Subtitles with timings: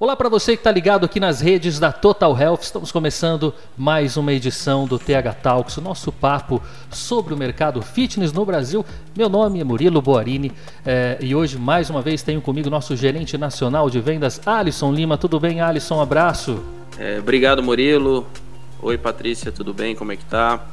[0.00, 2.60] Olá para você que está ligado aqui nas redes da Total Health.
[2.62, 8.32] Estamos começando mais uma edição do TH Talks, o nosso papo sobre o mercado fitness
[8.32, 8.86] no Brasil.
[9.16, 10.52] Meu nome é Murilo Boarini
[10.86, 15.18] é, e hoje mais uma vez tenho comigo nosso gerente nacional de vendas, Alisson Lima.
[15.18, 15.96] Tudo bem, Alisson?
[15.96, 16.62] Um abraço.
[16.96, 18.24] É, obrigado, Murilo.
[18.80, 19.96] Oi, Patrícia, tudo bem?
[19.96, 20.64] Como é que tá?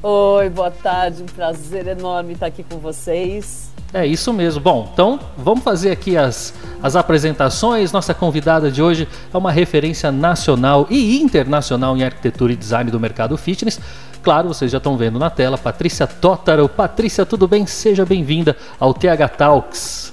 [0.00, 1.20] Oi, boa tarde.
[1.24, 3.71] Um prazer enorme estar aqui com vocês.
[3.94, 4.60] É isso mesmo.
[4.60, 7.92] Bom, então vamos fazer aqui as, as apresentações.
[7.92, 12.98] Nossa convidada de hoje é uma referência nacional e internacional em arquitetura e design do
[12.98, 13.78] mercado fitness.
[14.22, 16.68] Claro, vocês já estão vendo na tela, Patrícia Tótaro.
[16.68, 17.66] Patrícia, tudo bem?
[17.66, 20.12] Seja bem-vinda ao TH Talks.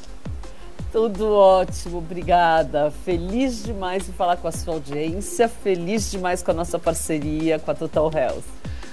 [0.91, 2.91] Tudo ótimo, obrigada.
[3.05, 7.69] Feliz demais em falar com a sua audiência, feliz demais com a nossa parceria com
[7.69, 8.43] a Total Health.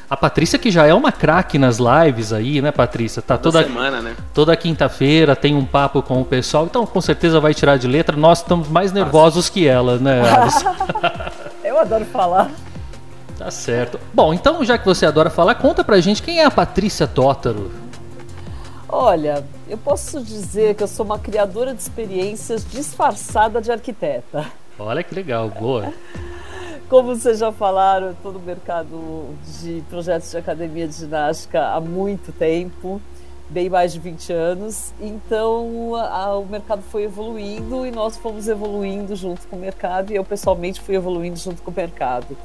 [0.09, 3.21] A Patrícia que já é uma craque nas lives aí, né, Patrícia?
[3.21, 4.15] Tá toda, toda semana, né?
[4.33, 8.17] Toda quinta-feira tem um papo com o pessoal, então com certeza vai tirar de letra.
[8.17, 10.23] Nós estamos mais nervosos que ela, né?
[11.65, 12.51] Eu adoro falar.
[13.37, 13.99] Tá certo.
[14.15, 17.71] Bom, então já que você adora falar, conta pra gente quem é a Patrícia Tótaro.
[18.89, 24.47] Olha, eu posso dizer que eu sou uma criadora de experiências disfarçada de arquiteta.
[24.79, 25.93] Olha que legal, boa.
[26.89, 32.31] Como vocês já falaram, estou no mercado de projetos de academia de ginástica há muito
[32.31, 33.03] tempo,
[33.51, 34.95] bem mais de 20 anos.
[35.01, 40.15] Então, a, o mercado foi evoluindo e nós fomos evoluindo junto com o mercado e
[40.15, 42.37] eu pessoalmente fui evoluindo junto com o mercado.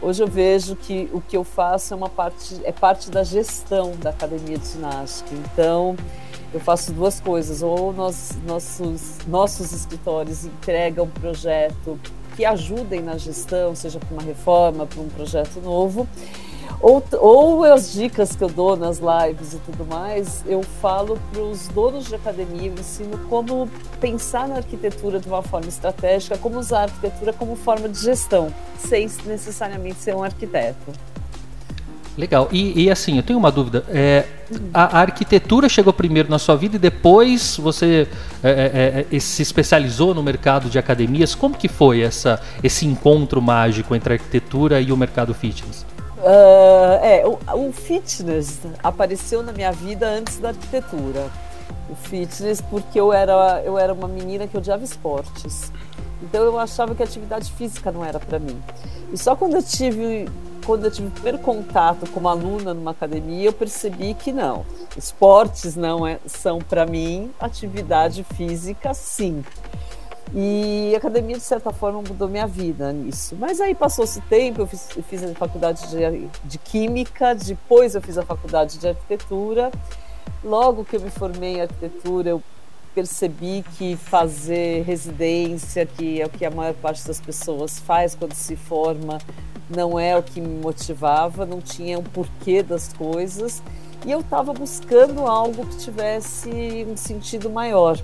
[0.00, 3.92] Hoje eu vejo que o que eu faço é uma parte é parte da gestão
[3.98, 5.28] da academia de ginástica.
[5.34, 5.94] Então,
[6.54, 12.00] eu faço duas coisas: ou nós, nossos nossos escritórios entregam projeto
[12.36, 16.06] que ajudem na gestão, seja para uma reforma, para um projeto novo.
[16.80, 21.40] Ou, ou as dicas que eu dou nas lives e tudo mais, eu falo para
[21.40, 23.68] os donos de academia, eu ensino como
[24.00, 28.52] pensar na arquitetura de uma forma estratégica, como usar a arquitetura como forma de gestão,
[28.78, 30.92] sem necessariamente ser um arquiteto.
[32.16, 32.48] Legal.
[32.52, 33.84] E, e, assim, eu tenho uma dúvida.
[33.88, 34.24] É,
[34.72, 38.06] a, a, arquitetura chegou primeiro na sua vida e depois você
[38.42, 41.34] é, é, é, se especializou no mercado de academias.
[41.34, 45.84] Como que foi essa, esse encontro mágico entre a arquitetura e o mercado fitness?
[46.18, 51.28] Uh, é, o, o fitness apareceu na minha vida antes da arquitetura.
[51.90, 55.72] O fitness porque eu era, eu era uma menina que odiava esportes.
[56.22, 58.58] Então eu achava que a atividade física não era para mim.
[59.12, 60.26] E só quando eu tive
[60.64, 64.64] quando eu tive o primeiro contato como aluna numa academia, eu percebi que não.
[64.96, 69.44] Esportes não é, são para mim, atividade física sim.
[70.34, 73.36] E a academia, de certa forma, mudou minha vida nisso.
[73.38, 78.00] Mas aí passou-se tempo, eu fiz, eu fiz a faculdade de, de Química, depois eu
[78.00, 79.70] fiz a faculdade de Arquitetura.
[80.42, 82.42] Logo que eu me formei em Arquitetura, eu
[82.94, 88.34] percebi que fazer residência, que é o que a maior parte das pessoas faz quando
[88.34, 89.18] se forma,
[89.68, 93.62] não é o que me motivava, não tinha um porquê das coisas
[94.06, 97.98] e eu estava buscando algo que tivesse um sentido maior.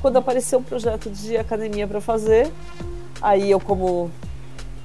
[0.00, 2.50] Quando apareceu um projeto de academia para fazer,
[3.20, 4.10] aí eu como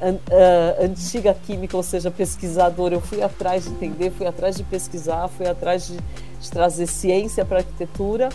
[0.01, 4.63] an, uh, antiga química, ou seja, pesquisadora, eu fui atrás de entender, fui atrás de
[4.63, 5.97] pesquisar, fui atrás de,
[6.41, 8.29] de trazer ciência para arquitetura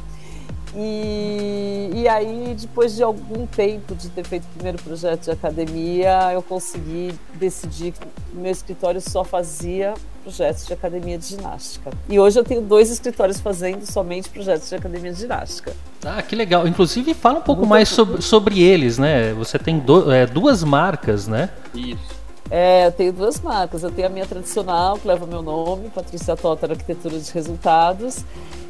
[0.77, 6.33] e, e aí, depois de algum tempo de ter feito o primeiro projeto de academia,
[6.33, 11.91] eu consegui decidir que o meu escritório só fazia projetos de academia de ginástica.
[12.09, 15.73] E hoje eu tenho dois escritórios fazendo somente projetos de academia de ginástica.
[16.05, 16.69] Ah, que legal.
[16.69, 19.33] Inclusive, fala um pouco mais sobre, sobre eles, né?
[19.35, 21.51] Você tem do, é, duas marcas, né?
[21.75, 22.20] Isso.
[22.51, 23.83] É, eu tenho duas marcas.
[23.83, 28.25] Eu tenho a minha tradicional, que leva meu nome, Patrícia Totter Arquitetura de Resultados.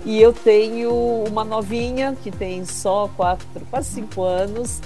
[0.04, 4.80] E eu tenho uma novinha, que tem só quatro, quase cinco anos,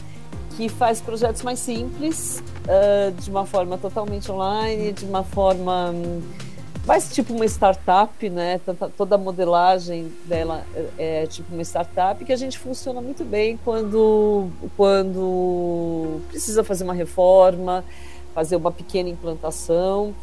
[0.56, 6.20] que faz projetos mais simples, uh, de uma forma totalmente online, de uma forma um,
[6.86, 8.60] mais tipo uma startup, né?
[8.96, 10.64] Toda a modelagem dela
[10.98, 16.84] é, é tipo uma startup que a gente funciona muito bem quando, quando precisa fazer
[16.84, 17.84] uma reforma,
[18.34, 20.14] fazer uma pequena implantação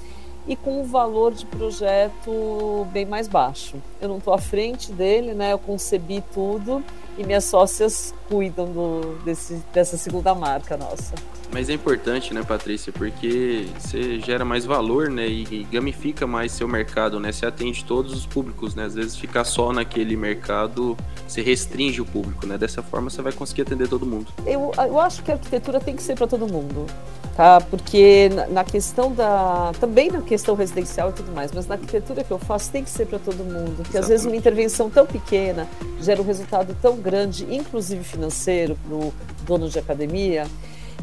[0.48, 3.78] e com um valor de projeto bem mais baixo.
[4.02, 5.54] Eu não estou à frente dele, né?
[5.54, 6.84] Eu concebi tudo
[7.18, 11.14] e minhas sócias cuidam do, desse, dessa segunda marca nossa.
[11.54, 16.66] Mas é importante, né, Patrícia, porque você gera mais valor, né, e gamifica mais seu
[16.66, 17.30] mercado, né?
[17.30, 18.86] Você atende todos os públicos, né?
[18.86, 20.96] Às vezes ficar só naquele mercado,
[21.28, 22.58] você restringe o público, né?
[22.58, 24.28] Dessa forma você vai conseguir atender todo mundo.
[24.46, 26.88] Eu, eu acho que a arquitetura tem que ser para todo mundo
[27.36, 27.62] tá?
[27.62, 32.32] Porque na questão da também na questão residencial e tudo mais, mas na arquitetura que
[32.32, 35.68] eu faço tem que ser para todo mundo, porque às vezes uma intervenção tão pequena
[36.00, 39.14] gera um resultado tão grande, inclusive financeiro, para o
[39.46, 40.46] dono de academia.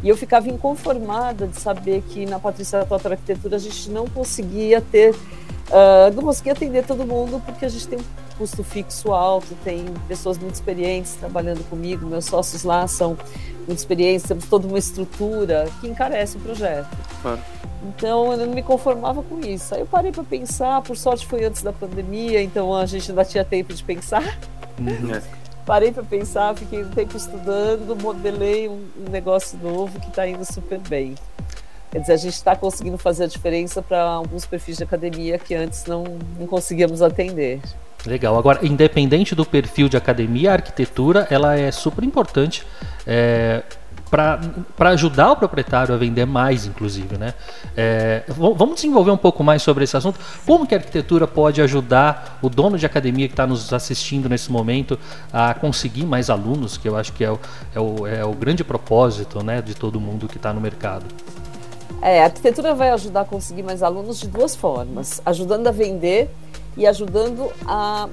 [0.02, 4.80] E eu ficava inconformada de saber que na Patrícia Tota Arquitetura a gente não conseguia
[4.80, 8.04] ter, uh, não conseguia atender todo mundo porque a gente tem um
[8.38, 13.18] custo fixo alto, tem pessoas muito experientes trabalhando comigo, meus sócios lá são
[13.66, 16.88] muito experientes, temos toda uma estrutura que encarece o projeto.
[17.82, 19.74] Então eu não me conformava com isso.
[19.74, 23.24] Aí eu parei para pensar, por sorte foi antes da pandemia, então a gente ainda
[23.24, 24.38] tinha tempo de pensar.
[24.78, 25.20] Uhum.
[25.68, 30.42] Parei para pensar, fiquei um tempo estudando, modelei um, um negócio novo que está indo
[30.42, 31.14] super bem.
[31.90, 35.54] Quer dizer, a gente está conseguindo fazer a diferença para alguns perfis de academia que
[35.54, 36.04] antes não,
[36.38, 37.60] não conseguíamos atender.
[38.06, 38.38] Legal.
[38.38, 42.66] Agora, independente do perfil de academia, a arquitetura ela é super importante
[43.06, 43.62] é,
[44.10, 47.34] para ajudar o proprietário a vender mais, inclusive, né?
[47.76, 50.18] É, vamos desenvolver um pouco mais sobre esse assunto.
[50.46, 54.50] Como que a arquitetura pode ajudar o dono de academia que está nos assistindo nesse
[54.50, 54.98] momento
[55.32, 57.38] a conseguir mais alunos, que eu acho que é o,
[57.74, 61.04] é o, é o grande propósito, né, de todo mundo que está no mercado.
[62.00, 66.30] É, a arquitetura vai ajudar a conseguir mais alunos de duas formas: ajudando a vender
[66.76, 68.08] e ajudando a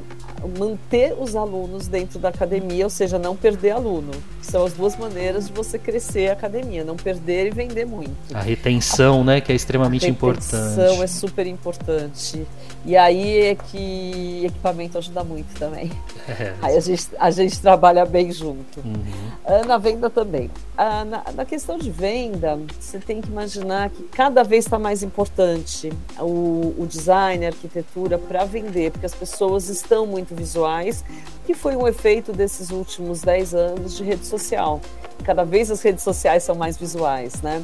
[0.57, 4.11] manter os alunos dentro da academia, ou seja, não perder aluno.
[4.45, 8.15] São as duas maneiras de você crescer a academia, não perder e vender muito.
[8.33, 10.55] A retenção, a, né, que é extremamente importante.
[10.55, 12.45] A retenção é super importante.
[12.85, 15.91] E aí é que equipamento ajuda muito também.
[16.27, 18.79] É, aí a gente, a gente trabalha bem junto.
[18.79, 19.65] Uhum.
[19.67, 20.51] Na venda também.
[20.77, 25.91] Na, na, questão de venda, você tem que imaginar que cada vez está mais importante
[26.19, 31.03] o, o design, a arquitetura para vender, porque as pessoas estão muito visuais,
[31.45, 34.81] que foi um efeito desses últimos 10 anos de rede social.
[35.23, 37.63] Cada vez as redes sociais são mais visuais, né?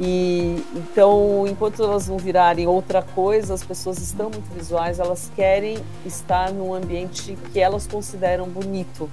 [0.00, 5.78] E então, enquanto elas não virarem outra coisa, as pessoas estão muito visuais, elas querem
[6.06, 9.10] estar num ambiente que elas consideram bonito.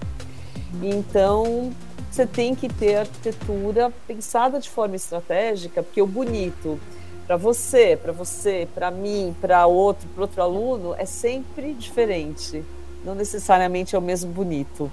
[0.83, 1.71] Então,
[2.11, 6.79] você tem que ter arquitetura pensada de forma estratégica, porque o bonito
[7.25, 12.63] para você, para você, para mim, para outro, para outro aluno é sempre diferente.
[13.05, 14.91] Não necessariamente é o mesmo bonito.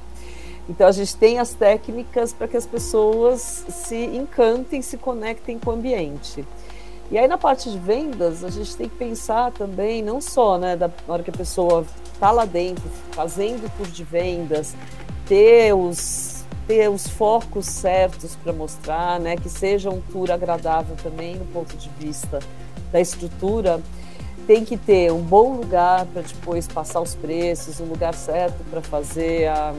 [0.68, 5.70] Então a gente tem as técnicas para que as pessoas se encantem, se conectem com
[5.70, 6.44] o ambiente.
[7.10, 10.76] E aí na parte de vendas, a gente tem que pensar também, não só né,
[10.76, 14.74] da hora que a pessoa está lá dentro, fazendo tour de vendas,
[15.26, 21.36] ter os, ter os focos certos para mostrar, né, que seja um tour agradável também
[21.36, 22.38] no ponto de vista
[22.92, 23.80] da estrutura,
[24.46, 28.80] tem que ter um bom lugar para depois passar os preços, um lugar certo para
[28.80, 29.74] fazer a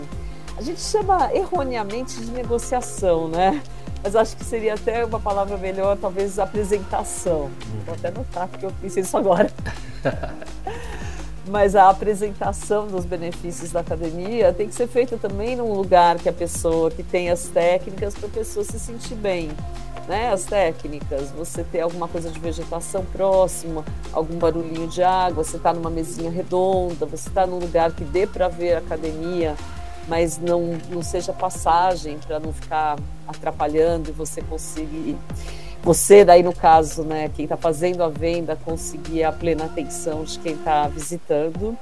[0.58, 3.62] a gente chama erroneamente de negociação, né?
[4.04, 7.50] Mas acho que seria até uma palavra melhor, talvez apresentação.
[7.86, 9.52] Vou até notar, porque eu pensei isso agora.
[11.48, 16.30] Mas a apresentação dos benefícios da academia tem que ser feita também num lugar que
[16.30, 19.52] a pessoa que tem as técnicas para a pessoa se sentir bem.
[20.08, 25.56] Né, as técnicas, você ter alguma coisa de vegetação próxima, algum barulhinho de água, você
[25.56, 29.56] está numa mesinha redonda, você está num lugar que dê para ver a academia
[30.08, 32.98] mas não, não seja passagem para não ficar
[33.28, 35.18] atrapalhando e você conseguir
[35.84, 40.40] você daí no caso né quem está fazendo a venda conseguir a plena atenção de
[40.40, 41.78] quem está visitando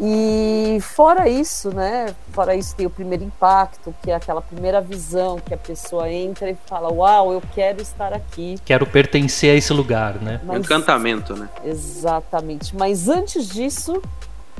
[0.00, 5.38] e fora isso né fora isso tem o primeiro impacto que é aquela primeira visão
[5.38, 9.72] que a pessoa entra e fala uau eu quero estar aqui quero pertencer a esse
[9.72, 14.02] lugar né mas, encantamento né exatamente mas antes disso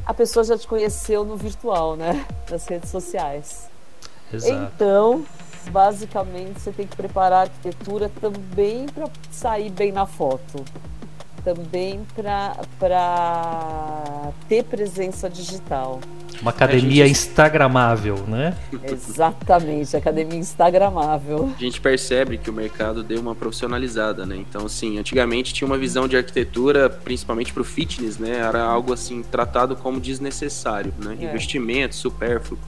[0.06, 2.24] a pessoa já te conheceu no virtual, né?
[2.50, 3.68] Nas redes sociais.
[4.32, 4.72] Exato.
[4.74, 5.24] Então,
[5.68, 10.64] basicamente, você tem que preparar a arquitetura também para sair bem na foto.
[11.42, 12.54] Também para
[14.48, 16.00] ter presença digital.
[16.40, 17.12] Uma academia gente...
[17.12, 18.56] instagramável, né?
[18.82, 21.52] Exatamente, academia instagramável.
[21.56, 24.36] A gente percebe que o mercado deu uma profissionalizada, né?
[24.36, 28.38] Então, assim, antigamente tinha uma visão de arquitetura, principalmente para o fitness, né?
[28.38, 31.16] Era algo assim tratado como desnecessário, né?
[31.20, 31.24] É.
[31.24, 32.58] Investimento supérfluo.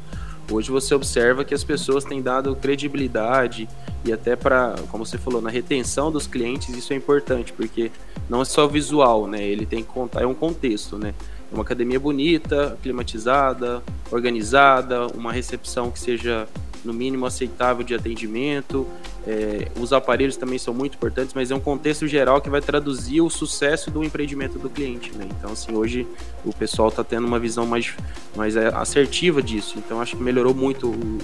[0.50, 3.68] Hoje você observa que as pessoas têm dado credibilidade
[4.04, 7.90] e até para, como você falou, na retenção dos clientes isso é importante, porque
[8.28, 9.42] não é só visual, né?
[9.42, 11.14] Ele tem que contar, é um contexto, né?
[11.52, 16.48] uma academia bonita, climatizada, organizada, uma recepção que seja
[16.86, 18.86] no mínimo aceitável de atendimento.
[19.26, 23.20] É, os aparelhos também são muito importantes, mas é um contexto geral que vai traduzir
[23.20, 25.12] o sucesso do empreendimento do cliente.
[25.16, 25.26] Né?
[25.38, 26.06] Então, assim, hoje
[26.44, 27.92] o pessoal está tendo uma visão mais,
[28.36, 29.74] mais é, assertiva disso.
[29.78, 31.18] Então, acho que melhorou muito o,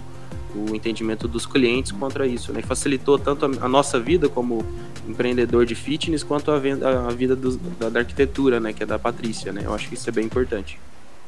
[0.55, 2.61] o entendimento dos clientes contra isso, né?
[2.63, 4.65] Facilitou tanto a, nossa vida como
[5.09, 8.73] empreendedor de fitness quanto a, venda, a vida do, da, da, arquitetura, né?
[8.73, 9.63] Que é da Patrícia, né?
[9.65, 10.79] Eu acho que isso é bem importante.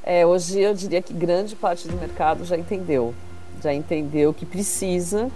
[0.02, 3.14] É, hoje eu diria que grande parte do mercado já entendeu,
[3.62, 5.30] já entendeu que precisa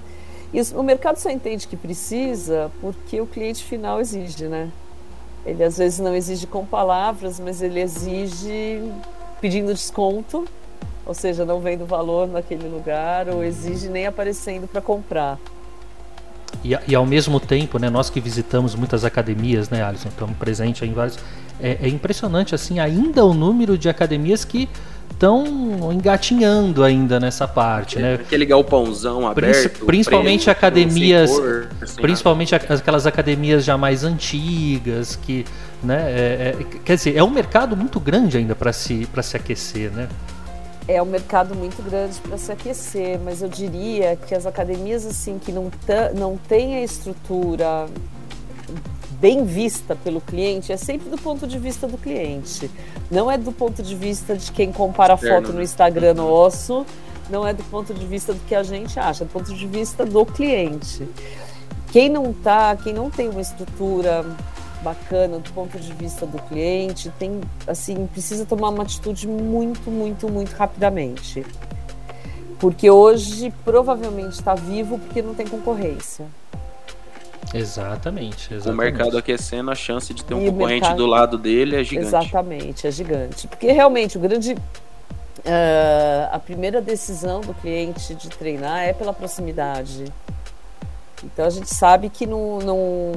[0.53, 4.71] E o mercado só entende que precisa porque o cliente final exige, né?
[5.45, 8.83] Ele às vezes não exige com palavras, mas ele exige
[9.41, 10.47] pedindo desconto,
[11.07, 15.39] ou seja, não vendo valor naquele lugar, ou exige nem aparecendo para comprar.
[16.65, 20.83] E, e, ao mesmo tempo, né, nós que visitamos muitas academias, né, Alisson, estamos presentes
[20.83, 21.19] em vários.
[21.61, 24.69] É, é impressionante, assim, ainda o número de academias que
[25.11, 28.15] estão engatinhando ainda nessa parte, é, né?
[28.15, 29.85] Aquele galpãozão aberto.
[29.85, 35.45] Principalmente preto, academias, cor, assim, principalmente aquelas academias já mais antigas que,
[35.83, 36.11] né?
[36.11, 39.91] É, é, quer dizer, é um mercado muito grande ainda para se para se aquecer,
[39.91, 40.09] né?
[40.87, 45.39] É um mercado muito grande para se aquecer, mas eu diria que as academias assim
[45.39, 45.71] que não,
[46.17, 47.87] não têm a estrutura
[49.21, 52.71] bem vista pelo cliente é sempre do ponto de vista do cliente.
[53.11, 56.87] Não é do ponto de vista de quem compara a foto no Instagram nosso,
[57.29, 59.67] não é do ponto de vista do que a gente acha, é do ponto de
[59.67, 61.09] vista do cliente.
[61.91, 64.25] Quem não tá, quem não tem uma estrutura
[64.83, 70.29] bacana do ponto de vista do cliente, tem assim, precisa tomar uma atitude muito, muito,
[70.29, 71.45] muito rapidamente.
[72.59, 76.27] Porque hoje provavelmente está vivo porque não tem concorrência.
[77.55, 78.69] Exatamente, exatamente.
[78.69, 80.97] O mercado aquecendo, a chance de ter um e concorrente mercado...
[80.97, 82.09] do lado dele é gigante.
[82.09, 83.49] Exatamente, é gigante.
[83.49, 84.55] Porque realmente o grande.
[85.39, 90.05] Uh, a primeira decisão do cliente de treinar é pela proximidade.
[91.25, 93.13] Então a gente sabe que não, não,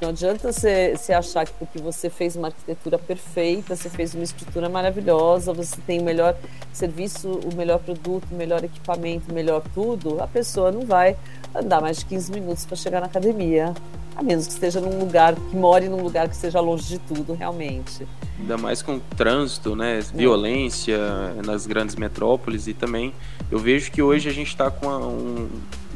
[0.00, 4.24] não adianta você, você achar que porque você fez uma arquitetura perfeita, você fez uma
[4.24, 6.36] estrutura maravilhosa, você tem o melhor
[6.72, 11.16] serviço, o melhor produto, o melhor equipamento, o melhor tudo, a pessoa não vai
[11.54, 13.74] andar mais de 15 minutos para chegar na academia.
[14.16, 17.34] A menos que esteja num lugar, que more num lugar que esteja longe de tudo,
[17.34, 18.04] realmente.
[18.40, 20.00] Ainda mais com trânsito, né?
[20.12, 20.98] Violência
[21.46, 23.14] nas grandes metrópoles e também
[23.50, 25.48] eu vejo que hoje a gente está com um,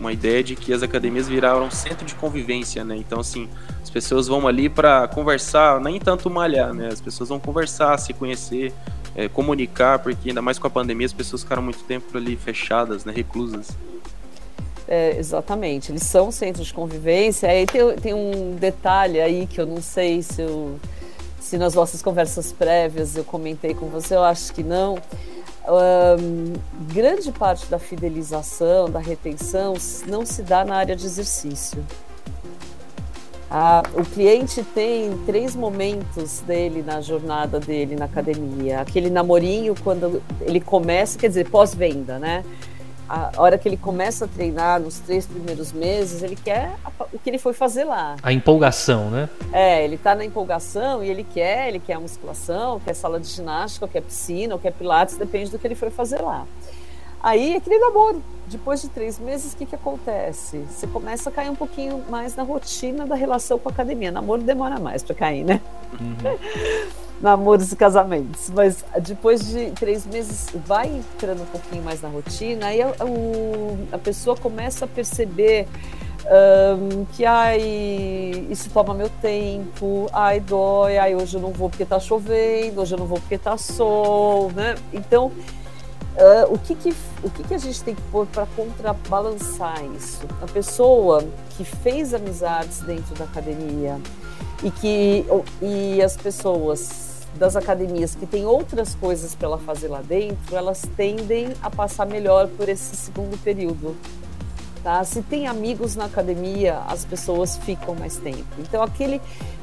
[0.02, 2.96] uma ideia de que as academias viraram centro de convivência, né?
[2.96, 3.48] Então, assim,
[3.80, 6.88] as pessoas vão ali para conversar, nem tanto malhar, né?
[6.88, 8.72] As pessoas vão conversar, se conhecer,
[9.14, 13.04] é, comunicar, porque ainda mais com a pandemia as pessoas ficaram muito tempo ali fechadas,
[13.04, 13.12] né?
[13.14, 13.76] Reclusas.
[14.88, 17.48] É, exatamente, eles são centros de convivência.
[17.48, 20.80] Aí tem, tem um detalhe aí que eu não sei se, eu,
[21.38, 24.98] se nas nossas conversas prévias eu comentei com você, eu acho que não.
[25.68, 26.54] Um,
[26.92, 29.74] grande parte da fidelização, da retenção,
[30.08, 31.84] não se dá na área de exercício.
[33.94, 38.80] O cliente tem três momentos dele na jornada dele na academia.
[38.80, 42.44] Aquele namorinho quando ele começa, quer dizer, pós-venda, né?
[43.08, 46.74] A hora que ele começa a treinar nos três primeiros meses, ele quer
[47.12, 48.16] o que ele foi fazer lá.
[48.22, 49.28] A empolgação, né?
[49.52, 53.28] É, ele tá na empolgação e ele quer, ele quer a musculação, quer sala de
[53.28, 56.46] ginástica, quer piscina, quer pilates, depende do que ele foi fazer lá.
[57.22, 60.58] Aí, aquele namoro, depois de três meses, o que, que acontece?
[60.68, 64.10] Você começa a cair um pouquinho mais na rotina da relação com a academia.
[64.10, 65.60] Namoro demora mais para cair, né?
[66.00, 66.16] Uhum.
[67.22, 68.50] namoros e casamentos.
[68.50, 73.94] Mas depois de três meses vai entrando um pouquinho mais na rotina, aí a, a,
[73.94, 75.68] a pessoa começa a perceber
[76.24, 77.60] um, que ai,
[78.50, 82.94] isso toma meu tempo, ai, dói, ai, hoje eu não vou porque tá chovendo, hoje
[82.94, 84.74] eu não vou porque tá sol, né?
[84.92, 89.84] Então, uh, o, que, que, o que, que a gente tem que pôr para contrabalançar
[89.96, 90.20] isso?
[90.40, 91.24] A pessoa
[91.56, 94.00] que fez amizades dentro da academia
[94.62, 95.26] e que
[95.60, 100.82] e as pessoas das academias que tem outras coisas para ela fazer lá dentro, elas
[100.96, 103.96] tendem a passar melhor por esse segundo período.
[104.82, 105.02] Tá?
[105.04, 108.48] Se tem amigos na academia, as pessoas ficam mais tempo.
[108.58, 109.20] Então, aquele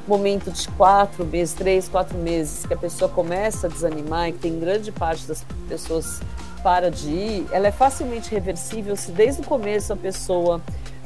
[0.08, 4.38] momento de quatro meses, três, quatro meses, que a pessoa começa a desanimar e que
[4.38, 6.20] tem grande parte das pessoas
[6.62, 10.60] para de ir, ela é facilmente reversível se desde o começo a pessoa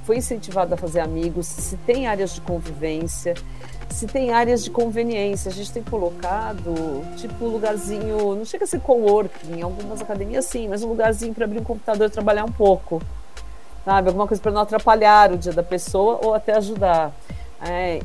[0.05, 3.35] foi incentivada a fazer amigos, se tem áreas de convivência,
[3.95, 5.51] se tem áreas de conveniência.
[5.51, 6.75] A gente tem colocado,
[7.17, 11.45] tipo, lugarzinho, não chega a ser coworking, em algumas academias sim, mas um lugarzinho para
[11.45, 13.01] abrir um computador e trabalhar um pouco.
[13.85, 14.09] Sabe?
[14.09, 17.13] Alguma coisa para não atrapalhar o dia da pessoa ou até ajudar.
[17.67, 18.01] É,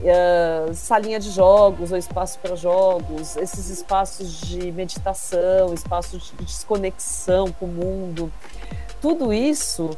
[0.70, 7.52] uh, salinha de jogos ou espaço para jogos, esses espaços de meditação, espaços de desconexão
[7.52, 8.32] com o mundo.
[9.02, 9.90] Tudo isso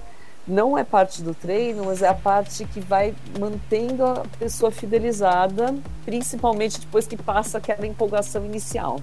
[0.51, 5.73] não é parte do treino, mas é a parte que vai mantendo a pessoa fidelizada,
[6.03, 8.99] principalmente depois que passa aquela empolgação inicial.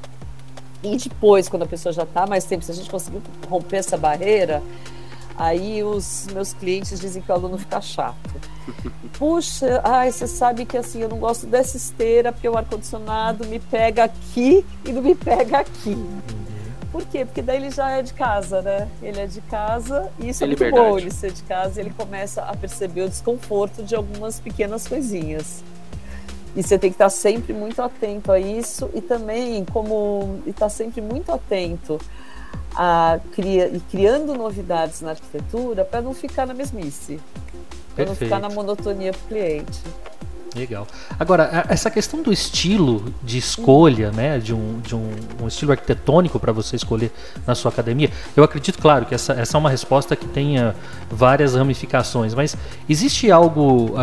[0.82, 3.96] E depois, quando a pessoa já está mais tempo, se a gente conseguir romper essa
[3.96, 4.62] barreira,
[5.36, 8.16] aí os meus clientes dizem que o aluno fica chato.
[9.18, 13.58] Puxa, ai, você sabe que assim, eu não gosto dessa esteira porque o ar-condicionado me
[13.58, 15.96] pega aqui e não me pega aqui.
[16.90, 17.24] Por quê?
[17.24, 18.88] Porque daí ele já é de casa, né?
[19.02, 20.90] Ele é de casa e isso é, é muito liberdade.
[20.90, 24.88] bom ele ser de casa e ele começa a perceber o desconforto de algumas pequenas
[24.88, 25.62] coisinhas.
[26.56, 31.00] E você tem que estar sempre muito atento a isso e também como estar sempre
[31.02, 31.98] muito atento
[32.74, 37.20] a cria, e criando novidades na arquitetura para não ficar na mesmice,
[37.94, 39.82] para não ficar na monotonia para o cliente.
[40.54, 40.86] Legal.
[41.18, 45.10] Agora, essa questão do estilo de escolha, né, de um, de um,
[45.42, 47.12] um estilo arquitetônico para você escolher
[47.46, 50.74] na sua academia, eu acredito, claro, que essa, essa é uma resposta que tenha
[51.10, 52.56] várias ramificações, mas
[52.88, 53.94] existe algo,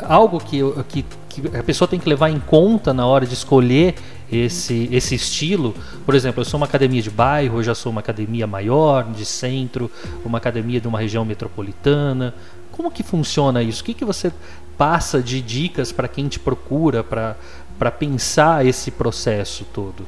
[0.00, 3.94] algo que, que, que a pessoa tem que levar em conta na hora de escolher
[4.30, 5.74] esse, esse estilo.
[6.04, 9.24] Por exemplo, eu sou uma academia de bairro, eu já sou uma academia maior, de
[9.24, 9.90] centro,
[10.24, 12.34] uma academia de uma região metropolitana.
[12.72, 13.82] Como que funciona isso?
[13.82, 14.32] O que, que você
[14.76, 20.04] passa de dicas para quem te procura para pensar esse processo todo?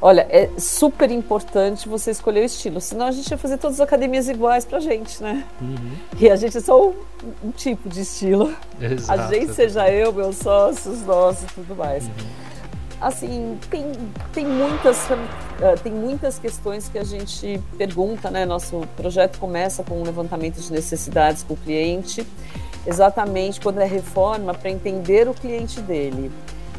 [0.00, 3.86] Olha, é super importante você escolher o estilo, senão a gente ia fazer todas as
[3.86, 5.44] academias iguais pra gente, né?
[5.60, 5.92] Uhum.
[6.20, 6.94] E a gente é só um,
[7.42, 8.54] um tipo de estilo.
[8.80, 9.20] Exato.
[9.20, 12.04] A gente, seja eu, meus sócios, nós e tudo mais.
[12.04, 12.45] Uhum.
[13.00, 13.92] Assim, tem,
[14.32, 18.46] tem, muitas, uh, tem muitas questões que a gente pergunta, né?
[18.46, 22.26] Nosso projeto começa com um levantamento de necessidades com o cliente
[22.86, 26.30] exatamente quando é reforma para entender o cliente dele.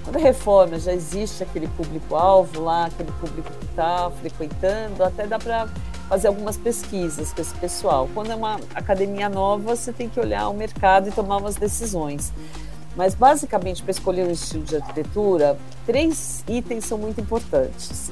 [0.04, 5.38] Quando é reforma já existe aquele público-alvo lá, aquele público que está frequentando, até dá
[5.38, 5.68] para
[6.08, 8.10] fazer algumas pesquisas com esse pessoal.
[8.14, 12.32] Quando é uma academia nova, você tem que olhar o mercado e tomar umas decisões.
[12.98, 18.12] Mas basicamente, para escolher um estilo de arquitetura, três itens são muito importantes.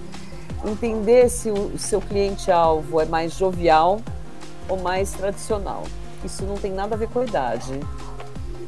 [0.64, 4.00] Entender se o seu cliente-alvo é mais jovial
[4.70, 5.84] ou mais tradicional
[6.26, 7.80] isso não tem nada a ver com a idade.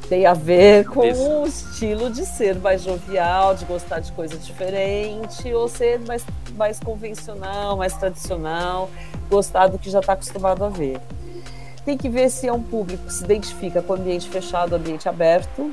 [0.08, 5.54] Tem a ver com o estilo de ser mais jovial, de gostar de coisa diferente,
[5.54, 8.90] ou ser mais, mais convencional, mais tradicional,
[9.30, 11.02] gostar do que já está acostumado a ver.
[11.84, 15.72] Tem que ver se é um público que se identifica com ambiente fechado, ambiente aberto,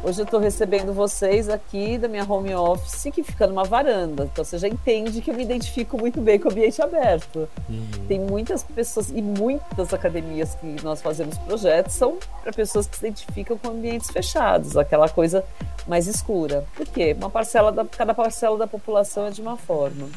[0.00, 4.28] Hoje eu estou recebendo vocês aqui da minha home office, que fica numa varanda.
[4.32, 7.48] Então você já entende que eu me identifico muito bem com o ambiente aberto.
[7.68, 8.06] Uhum.
[8.06, 13.06] Tem muitas pessoas e muitas academias que nós fazemos projetos são para pessoas que se
[13.06, 15.44] identificam com ambientes fechados, aquela coisa
[15.88, 16.64] mais escura.
[16.76, 17.16] Por quê?
[17.18, 20.08] Uma parcela da, cada parcela da população é de uma forma.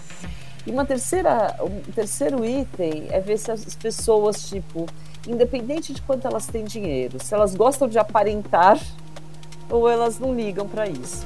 [0.65, 4.85] E uma terceira, um terceiro item é ver se as pessoas, tipo,
[5.27, 8.79] independente de quanto elas têm dinheiro, se elas gostam de aparentar
[9.71, 11.25] ou elas não ligam para isso.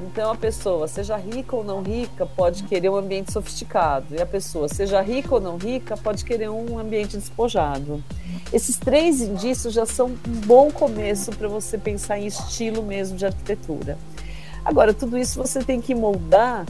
[0.00, 4.14] Então a pessoa, seja rica ou não rica, pode querer um ambiente sofisticado.
[4.14, 8.02] E a pessoa, seja rica ou não rica, pode querer um ambiente despojado.
[8.52, 13.26] Esses três indícios já são um bom começo para você pensar em estilo mesmo de
[13.26, 13.98] arquitetura.
[14.64, 16.64] Agora, tudo isso você tem que moldar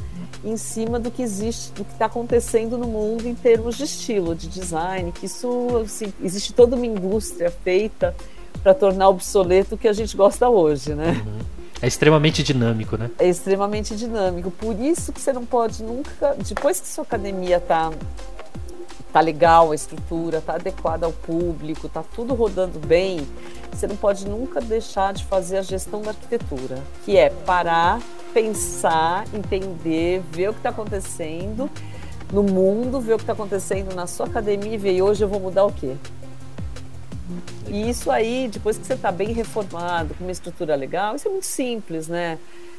[0.44, 4.35] em cima do que existe, do que está acontecendo no mundo em termos de estilo,
[4.35, 8.14] de design, que isso assim, existe toda uma indústria feita
[8.62, 11.22] para tornar obsoleto o que a gente gosta hoje, né?
[11.26, 11.38] Uhum.
[11.80, 13.10] É extremamente dinâmico, né?
[13.18, 14.50] É extremamente dinâmico.
[14.50, 17.92] Por isso que você não pode nunca, depois que sua academia tá
[19.12, 23.26] tá legal a estrutura, tá adequada ao público, tá tudo rodando bem,
[23.72, 28.00] você não pode nunca deixar de fazer a gestão da arquitetura, que é parar,
[28.34, 31.70] pensar, entender, ver o que está acontecendo
[32.32, 35.40] no mundo, ver o que está acontecendo na sua academia e ver hoje eu vou
[35.40, 35.96] mudar o quê?
[37.68, 41.30] E isso aí, depois que você está bem reformado, com uma estrutura legal, isso é
[41.30, 42.38] muito simples, né?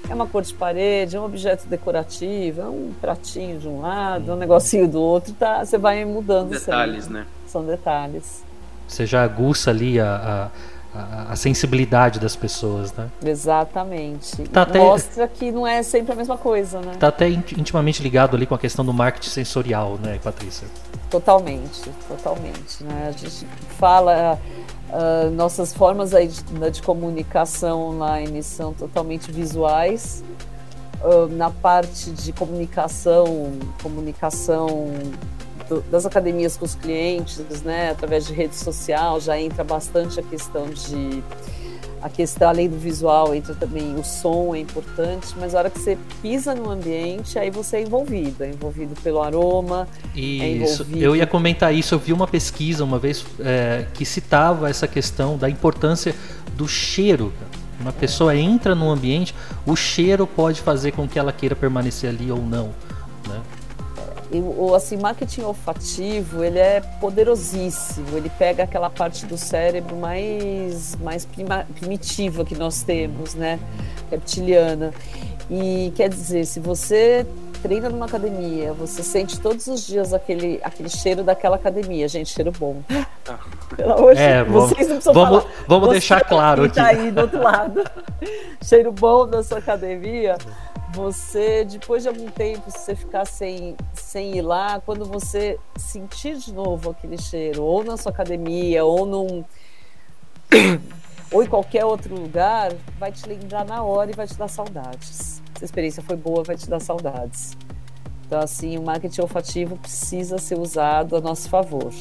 [0.10, 4.32] É uma cor de parede, é um objeto decorativo, é um pratinho de um lado,
[4.32, 5.64] é um negocinho do outro, tá?
[5.64, 6.52] Você vai mudando.
[6.52, 7.20] Detalhes, sempre.
[7.20, 7.28] né?
[7.46, 8.44] São detalhes.
[8.88, 10.50] Você já aguça ali a, a,
[10.94, 13.10] a, sensibilidade das pessoas, né?
[13.24, 14.44] Exatamente.
[14.50, 16.94] Tá até, Mostra que não é sempre a mesma coisa, né?
[16.94, 20.68] Está até intimamente ligado ali com a questão do marketing sensorial, né, Patrícia?
[21.10, 22.84] Totalmente, totalmente.
[22.84, 23.08] Né?
[23.08, 23.46] A gente
[23.78, 24.40] fala,
[24.90, 30.24] uh, nossas formas aí de, né, de, comunicação online são totalmente visuais.
[31.02, 34.92] Uh, na parte de comunicação, comunicação
[35.70, 40.24] do, das academias com os clientes, né, através de rede social, já entra bastante a
[40.24, 41.24] questão de
[42.02, 45.80] a questão, além do visual, entra também o som, é importante, mas a hora que
[45.80, 49.86] você pisa no ambiente, aí você é envolvido, é envolvido pelo aroma.
[50.16, 54.06] É isso, é eu ia comentar isso, eu vi uma pesquisa uma vez é, que
[54.06, 56.16] citava essa questão da importância
[56.56, 57.34] do cheiro.
[57.82, 62.32] Uma pessoa entra no ambiente, o cheiro pode fazer com que ela queira permanecer ali
[62.32, 62.72] ou não.
[64.32, 68.16] O assim, marketing olfativo ele é poderosíssimo.
[68.16, 73.60] Ele pega aquela parte do cérebro mais, mais prima, primitiva que nós temos, né?
[74.12, 74.94] Reptiliana.
[75.50, 77.26] E quer dizer, se você
[77.62, 82.52] treina numa academia, você sente todos os dias aquele, aquele cheiro daquela academia, gente, cheiro
[82.52, 82.82] bom.
[83.76, 85.46] Pelo amor de é, vamos, vamos, falar.
[85.68, 86.76] vamos deixar claro aqui.
[86.76, 87.84] Tá aí do outro lado.
[88.64, 90.38] cheiro bom da sua academia.
[90.94, 96.38] Você, depois de algum tempo, se você ficar sem, sem ir lá, quando você sentir
[96.38, 99.46] de novo aquele cheiro, ou na sua academia, ou num
[101.32, 105.42] ou em qualquer outro lugar, vai te lembrar na hora e vai te dar saudades.
[105.56, 107.56] Se a experiência foi boa, vai te dar saudades.
[108.26, 111.92] Então, assim, o marketing olfativo precisa ser usado a nosso favor.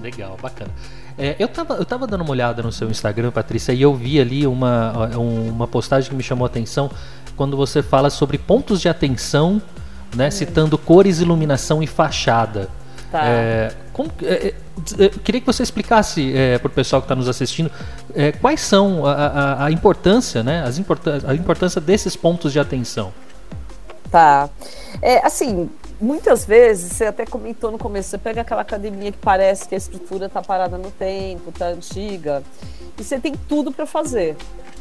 [0.00, 0.70] Legal, bacana.
[1.16, 4.20] É, eu, estava eu tava dando uma olhada no seu Instagram, Patrícia, e eu vi
[4.20, 6.88] ali uma, uma postagem que me chamou a atenção
[7.38, 9.62] quando você fala sobre pontos de atenção,
[10.14, 10.30] né, hum.
[10.30, 12.68] citando cores, iluminação e fachada.
[13.10, 13.24] Tá.
[13.24, 14.54] É, como, é,
[14.98, 17.70] é queria que você explicasse é, para o pessoal que está nos assistindo
[18.14, 22.60] é, quais são a, a, a importância, né, as importância, a importância desses pontos de
[22.60, 23.12] atenção.
[24.10, 24.50] Tá.
[25.00, 25.70] É, assim,
[26.00, 29.78] muitas vezes, você até comentou no começo, você pega aquela academia que parece que a
[29.78, 32.42] estrutura está parada no tempo, está antiga,
[32.98, 34.36] e você tem tudo para fazer.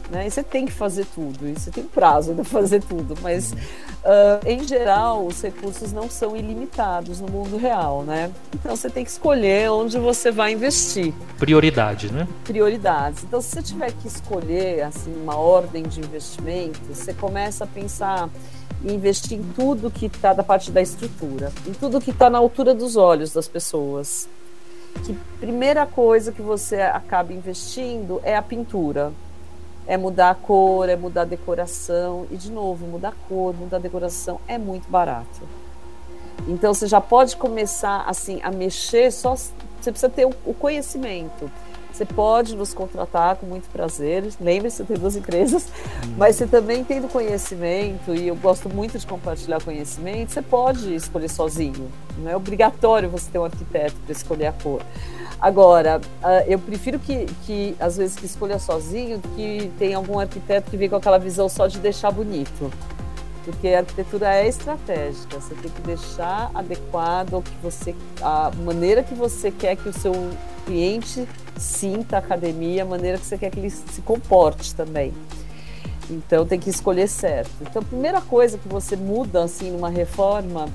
[0.10, 0.28] Né?
[0.28, 4.46] E você tem que fazer tudo, e você tem prazo para fazer tudo, mas uh,
[4.46, 8.32] em geral os recursos não são ilimitados no mundo real, né?
[8.56, 11.14] Então você tem que escolher onde você vai investir.
[11.38, 12.26] Prioridade, né?
[12.46, 13.26] Prioridades.
[13.26, 18.30] Então se você tiver que escolher assim uma ordem de investimento, você começa a pensar
[18.86, 22.38] em investir em tudo que está da parte da estrutura, em tudo que está na
[22.38, 24.30] altura dos olhos das pessoas.
[25.06, 29.12] Que primeira coisa que você acaba investindo é a pintura
[29.88, 32.28] é mudar a cor, é mudar a decoração.
[32.30, 35.42] E, de novo, mudar a cor, mudar a decoração é muito barato.
[36.48, 41.50] Então, você já pode começar assim a mexer, só você precisa ter o conhecimento.
[41.98, 44.24] Você pode nos contratar com muito prazer.
[44.40, 45.68] Lembre-se, tenho duas empresas,
[46.06, 46.14] hum.
[46.16, 51.28] mas você também tendo conhecimento, e eu gosto muito de compartilhar conhecimento, você pode escolher
[51.28, 51.92] sozinho.
[52.20, 54.82] Não é obrigatório você ter um arquiteto para escolher a cor.
[55.40, 60.72] Agora, uh, eu prefiro que, que, às vezes, que escolha sozinho que tem algum arquiteto
[60.72, 62.72] que vem com aquela visão só de deixar bonito.
[63.46, 69.04] Porque a arquitetura é estratégica, você tem que deixar adequado ao que você, a maneira
[69.04, 70.12] que você quer que o seu
[70.66, 71.26] cliente
[71.58, 75.14] sinta a academia, a maneira que você quer que ele se comporte também.
[76.10, 77.52] Então tem que escolher certo.
[77.62, 80.68] Então a primeira coisa que você muda assim numa reforma,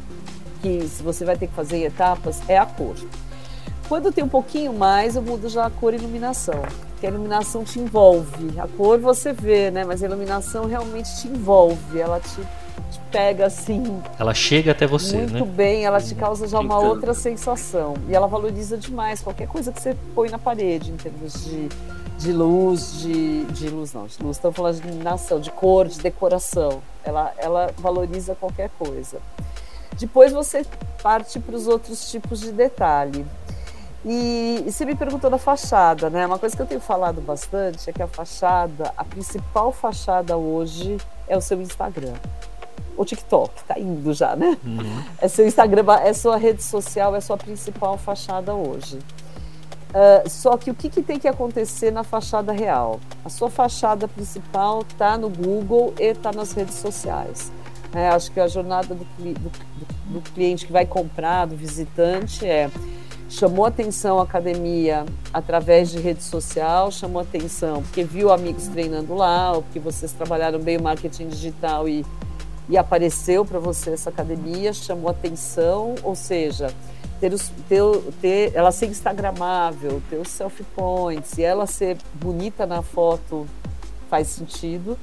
[0.63, 2.95] que você vai ter que fazer em etapas, é a cor.
[3.93, 6.63] Quando tem um pouquinho mais, eu mudo já a cor e iluminação.
[6.93, 8.59] Porque a iluminação te envolve.
[8.59, 9.85] A cor você vê, né?
[9.85, 12.01] Mas a iluminação realmente te envolve.
[12.01, 12.41] Ela te,
[12.91, 14.03] te pega assim.
[14.19, 15.41] Ela chega até você, muito né?
[15.41, 17.93] Muito bem, ela te causa já uma outra sensação.
[18.09, 21.69] E ela valoriza demais qualquer coisa que você põe na parede, em termos de,
[22.17, 25.99] de luz, de, de luz não, de luz, estamos falando de iluminação, de cor, de
[25.99, 26.81] decoração.
[27.05, 29.19] Ela, ela valoriza qualquer coisa.
[29.99, 30.65] Depois você
[31.03, 33.27] parte para os outros tipos de detalhe.
[34.05, 36.27] E, e você me perguntou da fachada, né?
[36.27, 40.97] Uma coisa que eu tenho falado bastante é que a fachada, a principal fachada hoje
[41.29, 42.15] é o seu Instagram.
[42.97, 44.59] O TikTok, tá indo já, né?
[44.65, 45.05] Uhum.
[45.19, 48.99] É seu Instagram, é sua rede social, é sua principal fachada hoje.
[49.93, 52.99] Uh, só que o que, que, tem que acontecer na fachada real?
[53.25, 57.53] A sua fachada principal está no Google e está nas redes sociais.
[57.95, 59.53] É, acho que a jornada do, do,
[60.07, 62.71] do, cliente que vai comprar, do visitante, é
[63.33, 69.53] chamou atenção a academia através de rede social, chamou atenção porque viu amigos treinando lá,
[69.53, 72.05] ou porque vocês trabalharam bem o marketing digital e,
[72.69, 76.75] e apareceu para você essa academia, chamou atenção, ou seja,
[77.21, 77.83] ter, os, ter,
[78.21, 83.47] ter ela ser instagramável, ter os selfie points e ela ser bonita na foto
[84.11, 84.99] faz sentido.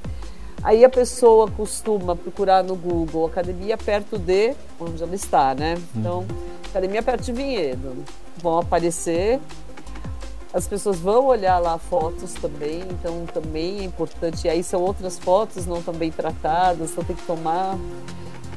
[0.62, 5.76] Aí a pessoa costuma procurar no Google academia perto de onde ela está, né?
[5.96, 8.04] Então, uhum Academia perto de Vinhedo.
[8.38, 9.40] Vão aparecer.
[10.54, 14.46] As pessoas vão olhar lá fotos também, então também é importante.
[14.46, 17.78] E aí são outras fotos não tão bem tratadas, então tem que tomar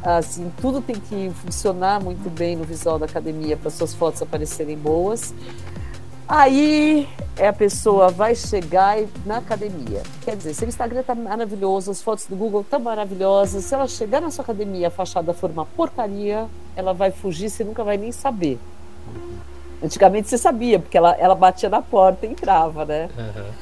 [0.02, 4.76] assim, tudo tem que funcionar muito bem no visual da academia para suas fotos aparecerem
[4.76, 5.32] boas.
[6.28, 10.02] Aí é a pessoa vai chegar na academia.
[10.24, 13.86] Quer dizer, se o Instagram está maravilhoso, as fotos do Google estão maravilhosas, se ela
[13.88, 17.96] chegar na sua academia a fachada for uma porcaria, ela vai fugir, você nunca vai
[17.96, 18.58] nem saber.
[19.82, 23.10] Antigamente você sabia, porque ela, ela batia na porta e entrava, né?
[23.18, 23.52] Uhum.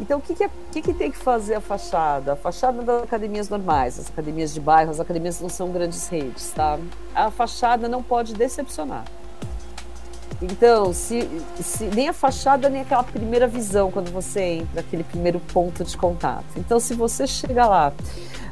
[0.00, 2.32] Então, o que, que, é, que, que, tem que fazer a fachada?
[2.32, 6.50] A fachada das academias normais, as academias de bairro, as academias não são grandes redes,
[6.52, 6.78] tá?
[7.14, 9.04] A fachada não pode decepcionar.
[10.42, 11.28] Então, se,
[11.60, 15.96] se, nem a fachada, nem aquela primeira visão quando você entra, aquele primeiro ponto de
[15.96, 16.46] contato.
[16.56, 17.92] Então, se você chega lá,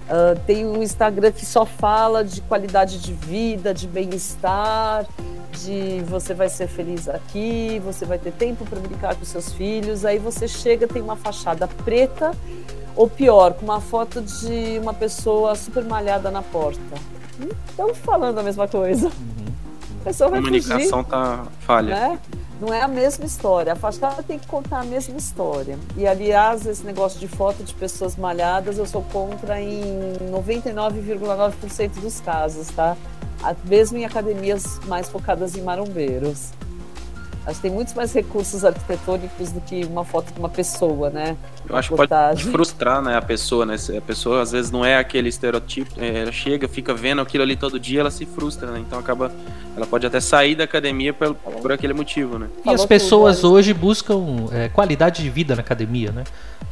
[0.08, 5.06] Uh, tem um Instagram que só fala de qualidade de vida, de bem-estar,
[5.52, 10.06] de você vai ser feliz aqui, você vai ter tempo para brincar com seus filhos.
[10.06, 12.32] Aí você chega, tem uma fachada preta,
[12.96, 16.80] ou pior, com uma foto de uma pessoa super malhada na porta.
[17.68, 19.08] Estão falando a mesma coisa.
[19.08, 19.48] Uhum.
[20.08, 21.94] A pessoa vai comunicação fugir, tá falha.
[21.94, 22.18] Né?
[22.58, 23.74] Não é a mesma história.
[23.74, 25.78] A fachada tem que contar a mesma história.
[25.96, 32.20] E, aliás, esse negócio de foto de pessoas malhadas, eu sou contra em 99,9% dos
[32.20, 32.96] casos, tá?
[33.64, 36.52] Mesmo em academias mais focadas em marombeiros.
[37.48, 41.34] Acho que tem muitos mais recursos arquitetônicos do que uma foto de uma pessoa, né?
[41.66, 43.74] Eu acho que pode frustrar, né, a pessoa, né?
[43.96, 47.56] A pessoa às vezes não é aquele estereotipo, é, ela chega, fica vendo aquilo ali
[47.56, 48.80] todo dia, ela se frustra, né?
[48.80, 49.32] Então acaba,
[49.74, 52.48] ela pode até sair da academia por, por aquele motivo, né?
[52.66, 56.24] E as pessoas hoje buscam é, qualidade de vida na academia, né?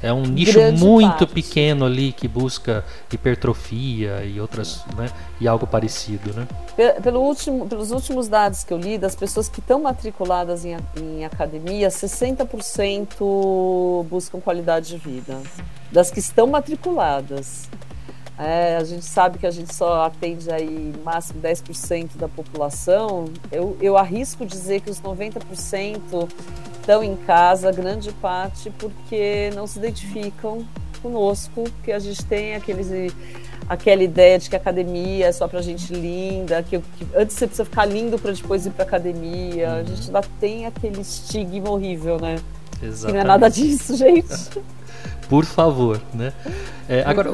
[0.02, 1.32] É um nicho Grande muito parte.
[1.32, 5.08] pequeno ali que busca hipertrofia e outras, né?
[5.40, 6.46] E algo parecido, né?
[7.02, 11.24] Pelo último, pelos últimos dados que eu li, das pessoas que estão matriculadas em, em
[11.24, 15.40] academia, 60% buscam qualidade de vida.
[15.90, 17.68] Das que estão matriculadas.
[18.38, 23.26] É, a gente sabe que a gente só atende aí máximo 10% da população.
[23.50, 26.28] Eu, eu arrisco dizer que os 90%
[26.78, 30.66] estão em casa, grande parte, porque não se identificam
[31.00, 32.90] conosco, porque a gente tem aqueles,
[33.68, 37.46] aquela ideia de que a academia é só para gente linda, que, que, antes você
[37.46, 39.68] precisa ficar lindo para depois ir para academia.
[39.68, 39.74] Uhum.
[39.74, 42.36] A gente ainda tem aquele estigma horrível, né?
[42.82, 43.14] Exatamente.
[43.14, 44.62] não é nada disso, gente.
[45.28, 46.32] Por favor, né?
[46.88, 47.32] É, agora,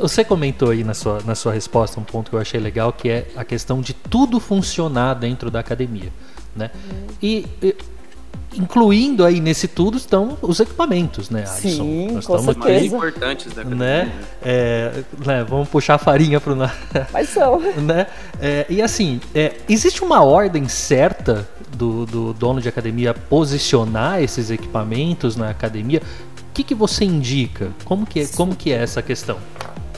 [0.00, 3.10] você comentou aí na sua, na sua resposta um ponto que eu achei legal, que
[3.10, 6.10] é a questão de tudo funcionar dentro da academia,
[6.56, 6.70] né?
[6.74, 7.06] Uhum.
[7.22, 7.76] E, e
[8.54, 11.68] incluindo aí nesse tudo estão os equipamentos, né, Alisson?
[11.68, 12.76] Sim, Nós com estamos certeza.
[12.76, 14.12] Aqui, importantes da né?
[14.42, 15.44] É, né?
[15.44, 16.56] Vamos puxar a farinha para o...
[17.12, 17.60] Mas são.
[17.80, 18.06] né?
[18.40, 24.50] É, e assim, é, existe uma ordem certa do, do dono de academia posicionar esses
[24.50, 26.02] equipamentos na academia?
[26.50, 27.70] O que, que você indica?
[27.84, 29.38] Como que, é, como que é essa questão?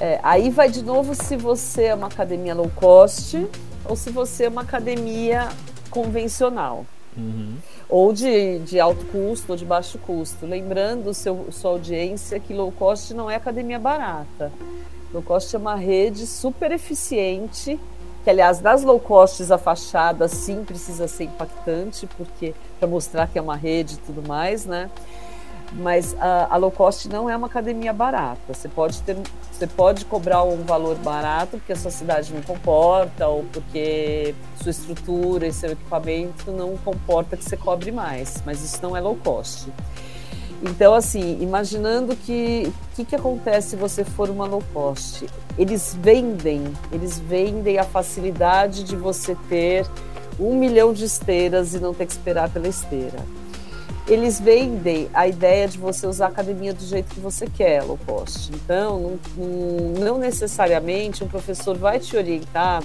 [0.01, 3.47] É, aí vai de novo se você é uma academia low cost
[3.85, 5.49] ou se você é uma academia
[5.91, 6.87] convencional.
[7.17, 7.57] Uhum
[7.89, 10.47] ou de, de alto custo ou de baixo custo.
[10.47, 14.51] Lembrando seu, sua audiência que low cost não é academia barata.
[15.13, 17.79] Low cost é uma rede super eficiente,
[18.25, 23.39] que aliás, nas low costs a fachada sim precisa ser impactante, porque para mostrar que
[23.39, 24.91] é uma rede e tudo mais, né?
[25.77, 28.41] Mas a, a, low cost não é uma academia barata.
[28.49, 29.17] Você pode ter,
[29.51, 34.71] você pode cobrar um valor barato porque a sua cidade não comporta ou porque sua
[34.71, 39.17] estrutura e seu equipamento não comporta que você cobre mais, mas isso não é low
[39.17, 39.69] cost.
[40.63, 45.27] Então, assim, imaginando que o que, que acontece se você for uma low cost?
[45.59, 49.85] Eles vendem, eles vendem a facilidade de você ter
[50.39, 53.19] um milhão de esteiras e não ter que esperar pela esteira
[54.07, 57.99] eles vendem a ideia de você usar a academia do jeito que você quer, low
[58.07, 58.53] cost.
[58.53, 59.47] Então, não,
[59.99, 62.83] não necessariamente um professor vai te orientar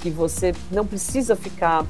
[0.00, 1.86] que você não precisa ficar uh,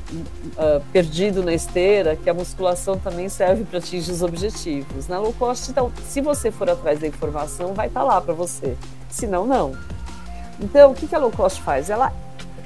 [0.92, 5.08] perdido na esteira, que a musculação também serve para atingir os objetivos.
[5.08, 8.34] Na low cost, então, se você for atrás da informação, vai estar tá lá para
[8.34, 8.76] você.
[9.08, 9.72] Se não, não.
[10.60, 11.88] Então, o que a low cost faz?
[11.88, 12.12] Ela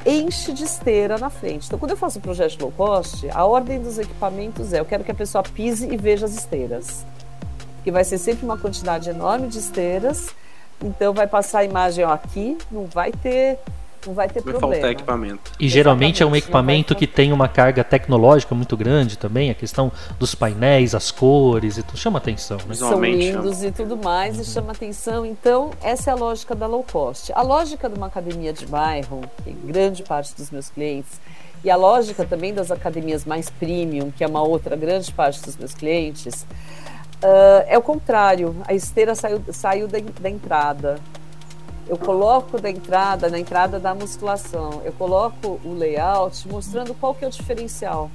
[0.07, 1.67] enche de esteira na frente.
[1.67, 5.03] Então, quando eu faço o projeto low cost, a ordem dos equipamentos é: eu quero
[5.03, 7.05] que a pessoa pise e veja as esteiras.
[7.83, 10.29] Que vai ser sempre uma quantidade enorme de esteiras.
[10.83, 13.59] Então, vai passar a imagem ó, aqui, não vai ter
[14.07, 14.75] não vai ter vai problema.
[14.75, 15.53] faltar equipamento.
[15.59, 19.91] E geralmente é um equipamento que tem uma carga tecnológica muito grande também, a questão
[20.19, 22.59] dos painéis, as cores, e tudo chama atenção.
[22.67, 22.75] Né?
[22.75, 23.69] São lindos chama.
[23.69, 24.43] e tudo mais, uhum.
[24.43, 25.27] e chama atenção.
[25.27, 27.33] Então, essa é a lógica da low cost.
[27.33, 31.21] A lógica de uma academia de bairro, que grande parte dos meus clientes,
[31.65, 35.57] e a lógica também das academias mais premium, que é uma outra grande parte dos
[35.57, 36.47] meus clientes,
[37.23, 38.55] uh, é o contrário.
[38.67, 41.01] A esteira saiu, saiu da, da entrada
[41.89, 47.25] eu coloco da entrada, na entrada da musculação, eu coloco o layout mostrando qual que
[47.25, 48.11] é o diferencial.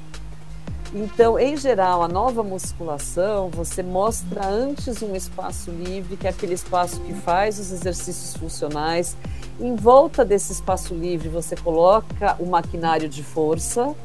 [0.93, 6.53] Então, em geral, a nova musculação, você mostra antes um espaço livre, que é aquele
[6.53, 9.15] espaço que faz os exercícios funcionais.
[9.57, 13.95] Em volta desse espaço livre, você coloca o maquinário de força.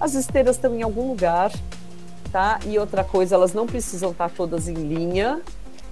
[0.00, 1.52] As esteiras estão em algum lugar,
[2.32, 2.58] tá?
[2.64, 5.42] E outra coisa, elas não precisam estar todas em linha.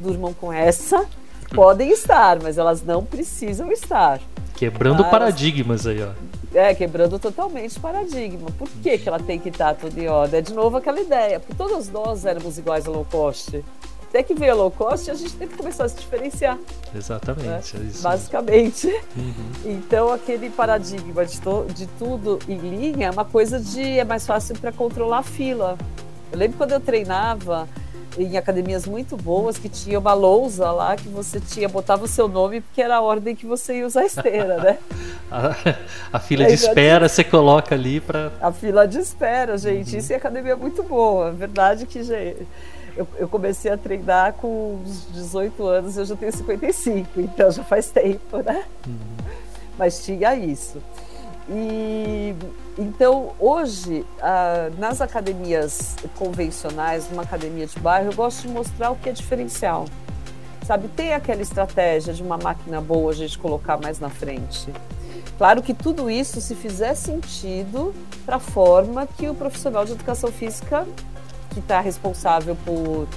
[0.01, 1.07] Durmam com essa
[1.52, 4.20] podem estar, mas elas não precisam estar.
[4.54, 6.10] Quebrando paradigmas aí, ó.
[6.54, 8.50] É, quebrando totalmente paradigma.
[8.58, 10.38] Por que, que ela tem que estar tudo em ordem?
[10.38, 13.64] É de novo aquela ideia, porque todos nós éramos iguais a low cost.
[14.08, 16.58] até que veio a low cost, a gente teve que começar a se diferenciar.
[16.94, 17.84] Exatamente, né?
[17.84, 18.02] é isso.
[18.02, 18.86] Basicamente.
[19.16, 19.52] Uhum.
[19.64, 21.40] Então, aquele paradigma de,
[21.74, 25.78] de tudo em linha é uma coisa de é mais fácil para controlar a fila.
[26.30, 27.66] Eu lembro quando eu treinava
[28.18, 32.29] em academias muito boas que tinha uma lousa lá que você tinha, botava o seu
[32.29, 34.79] nome porque era a ordem que você ia usar a esteira, né?
[35.31, 35.55] a,
[36.12, 38.33] a, fila de espera você coloca ali para.
[38.40, 39.92] A fila de espera, gente.
[39.92, 39.98] Uhum.
[39.98, 41.29] Isso é academia muito boa.
[41.29, 42.46] É verdade que, gente.
[42.94, 47.64] Eu, eu, comecei a treinar com uns 18 anos, eu já tenho 55, então já
[47.64, 48.64] faz tempo, né?
[48.87, 48.98] Uhum.
[49.79, 50.77] Mas tinha isso.
[51.48, 52.35] E
[52.78, 58.96] então hoje ah, nas academias convencionais, numa academia de bairro, eu gosto de mostrar o
[58.96, 59.87] que é diferencial.
[60.64, 64.72] Sabe, tem aquela estratégia de uma máquina boa a gente colocar mais na frente.
[65.37, 67.92] Claro que tudo isso se fizer sentido
[68.24, 70.87] para a forma que o profissional de educação física
[71.50, 73.08] que está responsável por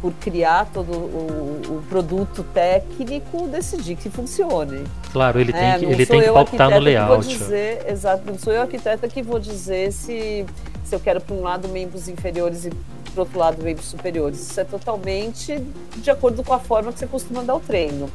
[0.00, 4.84] por criar todo o, o, produto técnico, decidir que funcione.
[5.12, 7.26] Claro, ele tem é, que, ele tem que pautar no layout.
[7.26, 10.46] Dizer, exato, não sou eu arquiteta que vou dizer se,
[10.84, 12.70] se eu quero para um lado membros inferiores e
[13.12, 14.40] para outro lado membros superiores.
[14.40, 15.58] Isso é totalmente
[15.96, 18.08] de acordo com a forma que você costuma dar o treino.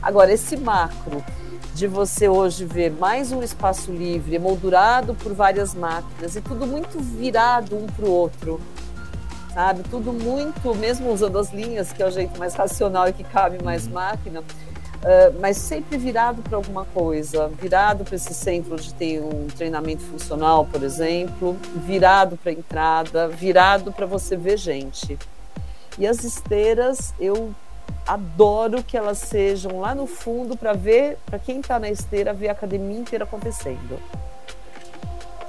[0.00, 1.24] Agora, esse macro
[1.74, 7.00] de você hoje ver mais um espaço livre, emoldurado por várias máquinas e tudo muito
[7.00, 8.60] virado um para o outro
[9.52, 9.82] sabe?
[9.84, 13.62] Tudo muito, mesmo usando as linhas, que é o jeito mais racional e que cabe
[13.62, 13.92] mais uhum.
[13.92, 19.46] máquina, uh, mas sempre virado para alguma coisa, virado para esse centro onde tem um
[19.48, 25.18] treinamento funcional, por exemplo, virado para entrada, virado para você ver gente.
[25.98, 27.52] E as esteiras, eu
[28.06, 32.48] adoro que elas sejam lá no fundo para ver, para quem está na esteira, ver
[32.48, 34.00] a academia inteira acontecendo.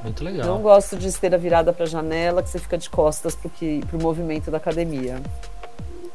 [0.04, 0.46] Muito legal.
[0.46, 4.02] Não gosto de esteira virada para a janela, que você fica de costas para o
[4.02, 5.22] movimento da academia.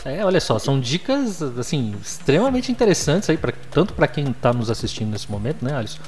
[0.05, 4.71] É, olha só, são dicas assim extremamente interessantes aí para tanto para quem está nos
[4.71, 6.01] assistindo nesse momento, né, Alisson?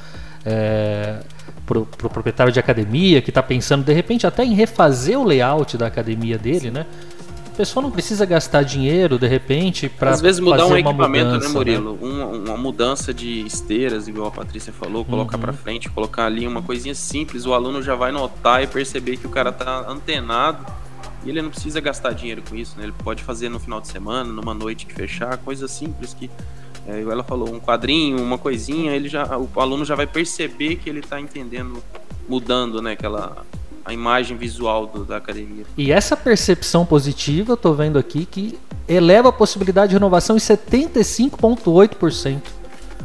[0.44, 1.20] É,
[1.66, 5.76] pro, pro proprietário de academia que está pensando de repente até em refazer o layout
[5.76, 6.70] da academia dele, Sim.
[6.70, 6.86] né?
[7.50, 11.48] Pessoa não precisa gastar dinheiro de repente para às vezes mudar um equipamento, né, mudança,
[11.48, 11.92] né, Murilo?
[11.92, 11.98] Né?
[12.02, 15.42] Uma, uma, mudança de esteiras, igual a Patrícia falou, colocar uhum.
[15.42, 19.26] para frente, colocar ali uma coisinha simples, o aluno já vai notar e perceber que
[19.26, 20.64] o cara tá antenado
[21.24, 22.84] e ele não precisa gastar dinheiro com isso, né?
[22.84, 26.30] Ele pode fazer no final de semana, numa noite que fechar, coisa simples que
[26.86, 30.88] é, ela falou, um quadrinho, uma coisinha, ele já, o aluno já vai perceber que
[30.88, 31.82] ele está entendendo,
[32.28, 33.44] mudando, né, aquela
[33.90, 35.64] a imagem visual do, da academia.
[35.76, 38.56] E essa percepção positiva, eu tô vendo aqui, que
[38.88, 42.40] eleva a possibilidade de renovação em 75,8%.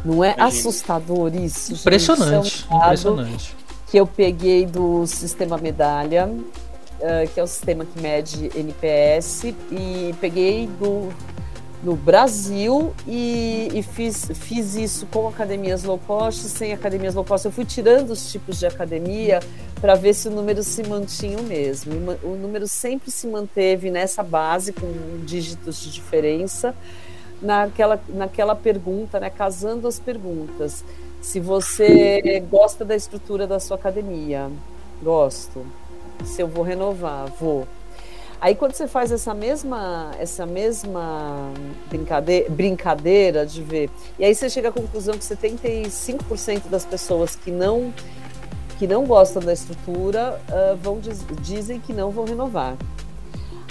[0.04, 0.46] Não é Imagina.
[0.46, 1.74] assustador isso?
[1.74, 2.68] Impressionante, gente?
[2.70, 3.56] É um impressionante.
[3.88, 6.44] Que eu peguei do sistema medalha, uh,
[7.34, 11.10] que é o sistema que mede NPS, e peguei do
[11.84, 17.46] no Brasil e, e, fiz, fiz isso com academias low cost, sem academias low cost.
[17.46, 19.40] Eu fui tirando os tipos de academia
[19.80, 21.94] para ver se o número se mantinha o mesmo.
[22.24, 24.88] O número sempre se manteve nessa base, com
[25.26, 26.74] dígitos de diferença,
[27.42, 30.84] naquela, naquela pergunta, né, casando as perguntas.
[31.22, 34.50] Se você gosta da estrutura da sua academia,
[35.02, 35.66] gosto.
[36.24, 37.68] Se eu vou renovar, vou
[38.40, 41.52] Aí quando você faz essa mesma, essa mesma
[41.90, 47.52] brincadeira, brincadeira de ver, e aí você chega à conclusão que 75% das pessoas que
[47.52, 47.94] não
[48.78, 51.00] que não gostam da estrutura uh, vão
[51.40, 52.76] dizem que não vão renovar.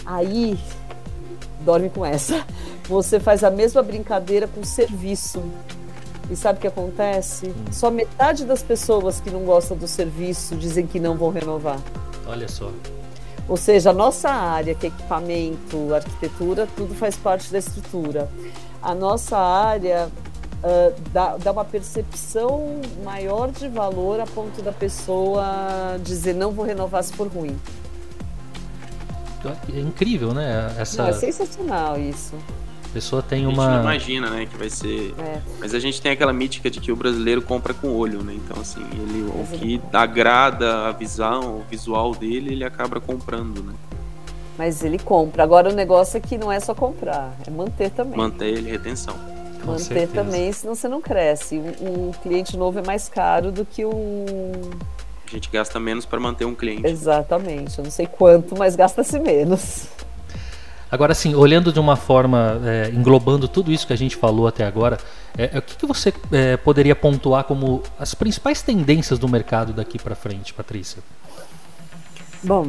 [0.05, 0.59] Aí
[1.61, 2.45] dorme com essa.
[2.89, 5.43] Você faz a mesma brincadeira com serviço.
[6.31, 7.55] E sabe o que acontece?
[7.71, 11.79] Só metade das pessoas que não gostam do serviço dizem que não vão renovar.
[12.27, 12.71] Olha só.
[13.49, 18.29] Ou seja, a nossa área, que é equipamento, arquitetura, tudo faz parte da estrutura.
[18.83, 20.09] A nossa área
[20.63, 26.65] uh, dá, dá uma percepção maior de valor a ponto da pessoa dizer não vou
[26.65, 27.59] renovar se for ruim.
[29.75, 30.75] É incrível, né?
[30.79, 31.03] Essa...
[31.03, 32.35] Não, é sensacional isso
[32.95, 33.65] pessoa tem uma.
[33.65, 35.13] A gente não imagina, né, que vai ser.
[35.19, 35.41] É.
[35.59, 38.35] Mas a gente tem aquela mítica de que o brasileiro compra com o olho, né?
[38.35, 43.75] Então, assim, ele, o que agrada a visão, o visual dele, ele acaba comprando, né?
[44.57, 45.43] Mas ele compra.
[45.43, 48.17] Agora o negócio é que não é só comprar, é manter também.
[48.17, 49.15] Manter ele, retenção.
[49.61, 50.13] Com manter certeza.
[50.13, 51.59] também, senão você não cresce.
[51.59, 54.53] Um, um cliente novo é mais caro do que um.
[55.27, 56.87] A gente gasta menos para manter um cliente.
[56.87, 57.77] Exatamente.
[57.77, 59.89] Eu não sei quanto, mas gasta-se menos.
[60.95, 64.65] Agora, assim, olhando de uma forma, é, englobando tudo isso que a gente falou até
[64.65, 64.97] agora,
[65.37, 69.73] é, é o que, que você é, poderia pontuar como as principais tendências do mercado
[69.73, 71.03] daqui para frente, Patrícia?
[72.45, 72.69] Bom,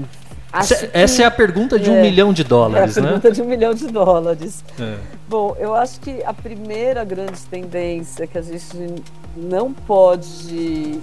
[0.51, 3.09] Essa, que, essa, é a pergunta de um é, milhão de dólares, é a né?
[3.09, 4.65] pergunta de um milhão de dólares.
[4.79, 4.97] É.
[5.29, 9.03] Bom, eu acho que a primeira grande tendência que a gente
[9.37, 10.99] não pode.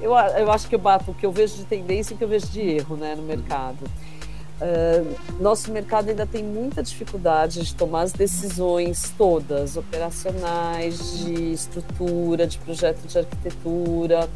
[0.00, 2.22] Eu, eu acho que eu bato o que eu vejo de tendência e o que
[2.22, 3.78] eu vejo de erro né, no mercado.
[4.62, 12.46] Uh, nosso mercado ainda tem muita dificuldade de tomar as decisões todas, operacionais, de estrutura,
[12.46, 14.30] de projeto de arquitetura.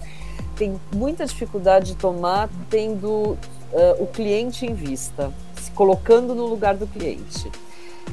[0.56, 3.38] Tem muita dificuldade de tomar tendo uh,
[4.00, 7.48] o cliente em vista, se colocando no lugar do cliente.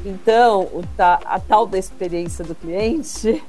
[0.05, 3.41] Então, o, a tal da experiência do cliente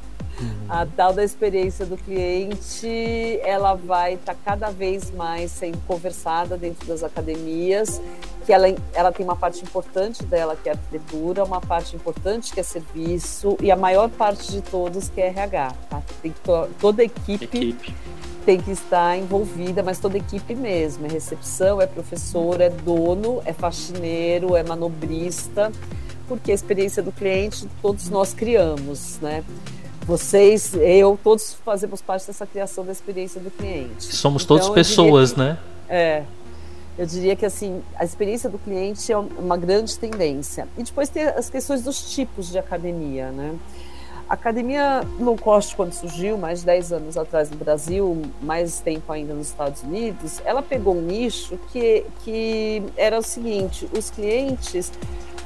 [0.68, 6.56] a tal da experiência do cliente, ela vai estar tá cada vez mais sendo conversada
[6.56, 8.00] dentro das academias,
[8.44, 12.60] que ela, ela tem uma parte importante dela que é arquitetura, uma parte importante que
[12.60, 15.74] é serviço e a maior parte de todos que é RH.
[15.88, 16.02] Tá?
[16.20, 17.94] Tem to, toda a equipe, equipe
[18.44, 21.06] tem que estar envolvida, mas toda a equipe mesmo.
[21.06, 25.72] É recepção, é professor, é dono, é faxineiro, é manobrista,
[26.28, 29.42] porque a experiência do cliente todos nós criamos, né?
[30.06, 34.04] Vocês, eu, todos fazemos parte dessa criação da experiência do cliente.
[34.14, 35.58] Somos então, todos pessoas, que, né?
[35.88, 36.24] É.
[36.96, 40.68] Eu diria que assim, a experiência do cliente é uma grande tendência.
[40.78, 43.56] E depois tem as questões dos tipos de academia, né?
[44.28, 49.12] A academia low cost, quando surgiu, mais de 10 anos atrás no Brasil, mais tempo
[49.12, 54.90] ainda nos Estados Unidos, ela pegou um nicho que, que era o seguinte: os clientes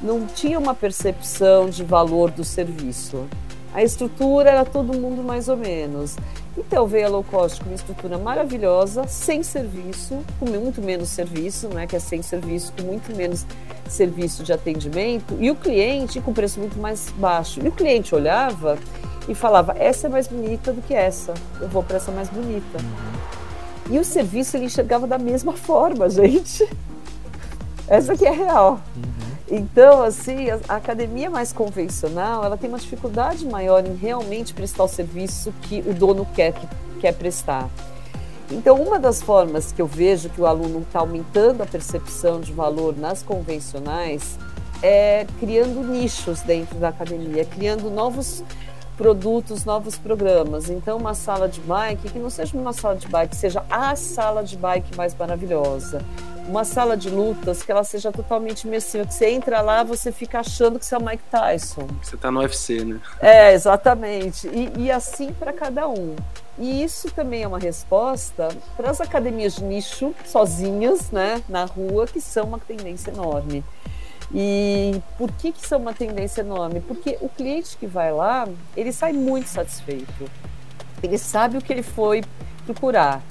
[0.01, 3.27] não tinham uma percepção de valor do serviço.
[3.73, 6.15] A estrutura era todo mundo mais ou menos.
[6.57, 11.69] Então veio a low cost com uma estrutura maravilhosa, sem serviço, com muito menos serviço,
[11.69, 13.45] né, que é sem serviço, com muito menos
[13.87, 17.59] serviço de atendimento, e o cliente com preço muito mais baixo.
[17.63, 18.77] E o cliente olhava
[19.27, 22.77] e falava: essa é mais bonita do que essa, eu vou para essa mais bonita.
[22.77, 23.95] Uhum.
[23.95, 26.67] E o serviço ele enxergava da mesma forma, gente.
[27.87, 28.81] Essa que é real.
[28.95, 29.28] Uhum.
[29.51, 34.87] Então, assim, a, academia mais convencional, ela tem uma dificuldade maior em realmente prestar o
[34.87, 36.67] serviço que o dono quer, que,
[36.99, 37.67] quer prestar.
[38.51, 42.53] Então, uma das formas que eu vejo que o aluno está aumentando a percepção de
[42.53, 44.37] valor nas convencionais
[44.83, 48.43] é criando nichos dentro da academia, criando novos
[48.95, 50.69] produtos, novos programas.
[50.69, 54.43] Então, uma sala de bike que não seja uma sala de bike, seja a sala
[54.43, 56.03] de bike mais maravilhosa
[56.49, 60.39] uma sala de lutas que ela seja totalmente imersiva, que você entra lá, você fica
[60.39, 61.87] achando que você é o Mike Tyson.
[62.01, 62.99] Você está no UFC, né?
[63.21, 64.47] É, exatamente.
[64.47, 66.15] E, e assim para cada um.
[66.57, 72.05] E isso também é uma resposta para as academias de nicho, sozinhas, né, na rua,
[72.05, 73.63] que são uma tendência enorme.
[74.33, 76.81] E por que, que são uma tendência enorme?
[76.81, 80.29] Porque o cliente que vai lá, ele sai muito satisfeito.
[81.01, 82.23] Ele sabe o que ele foi
[82.65, 83.21] procurar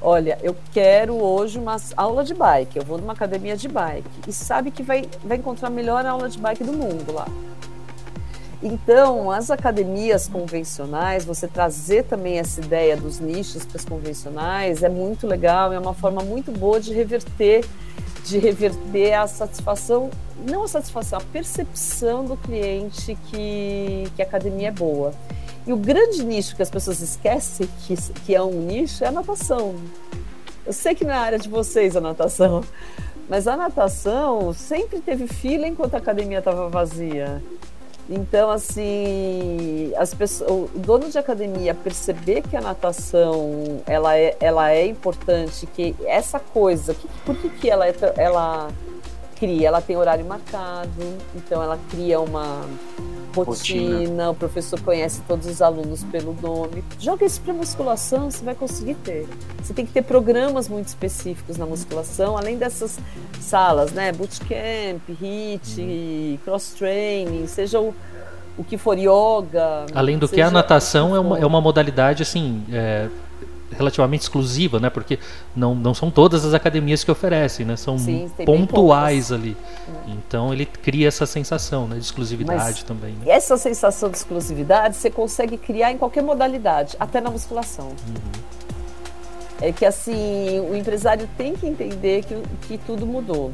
[0.00, 4.32] olha, eu quero hoje uma aula de bike, eu vou numa academia de bike e
[4.32, 7.26] sabe que vai, vai encontrar a melhor aula de bike do mundo lá.
[8.60, 14.88] Então, as academias convencionais, você trazer também essa ideia dos nichos para as convencionais é
[14.88, 17.64] muito legal, é uma forma muito boa de reverter,
[18.24, 20.10] de reverter a satisfação,
[20.44, 25.12] não a satisfação, a percepção do cliente que, que a academia é boa.
[25.68, 27.94] E o grande nicho que as pessoas esquecem que,
[28.24, 29.74] que é um nicho é a natação.
[30.64, 32.64] Eu sei que não é a área de vocês a natação,
[33.28, 37.42] mas a natação sempre teve fila enquanto a academia estava vazia.
[38.08, 44.72] Então, assim, as pessoas, o dono de academia perceber que a natação ela é, ela
[44.72, 48.70] é importante, que essa coisa, que, por que, que ela, é, ela
[49.38, 49.68] cria?
[49.68, 52.64] Ela tem horário marcado, então ela cria uma,
[53.34, 56.84] rotina, rotina, o professor conhece todos os alunos pelo nome.
[56.98, 59.28] Joga isso para musculação, você vai conseguir ter.
[59.62, 62.98] Você tem que ter programas muito específicos na musculação, além dessas
[63.40, 64.12] salas, né?
[64.12, 66.38] Bootcamp, HIIT, uhum.
[66.44, 67.94] cross-training, seja o,
[68.56, 69.86] o que for yoga.
[69.94, 72.64] Além do que a natação é uma, é uma modalidade assim.
[72.70, 73.08] É
[73.70, 74.90] relativamente exclusiva, né?
[74.90, 75.18] Porque
[75.54, 77.76] não, não são todas as academias que oferecem, né?
[77.76, 79.56] São Sim, pontuais ali.
[79.88, 80.10] É.
[80.10, 83.12] Então ele cria essa sensação né, de exclusividade Mas também.
[83.12, 83.30] Né?
[83.32, 87.88] Essa sensação de exclusividade você consegue criar em qualquer modalidade, até na musculação.
[87.88, 88.58] Uhum.
[89.60, 93.52] É que assim, o empresário tem que entender que, que tudo mudou.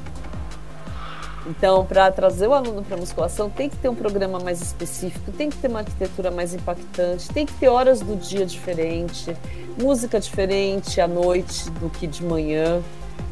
[1.47, 5.51] Então, para trazer o aluno para musculação, tem que ter um programa mais específico, tem
[5.51, 9.37] que ter uma arquitetura mais impactante, tem que ter horas do dia diferente,
[9.79, 12.83] música diferente à noite do que de manhã,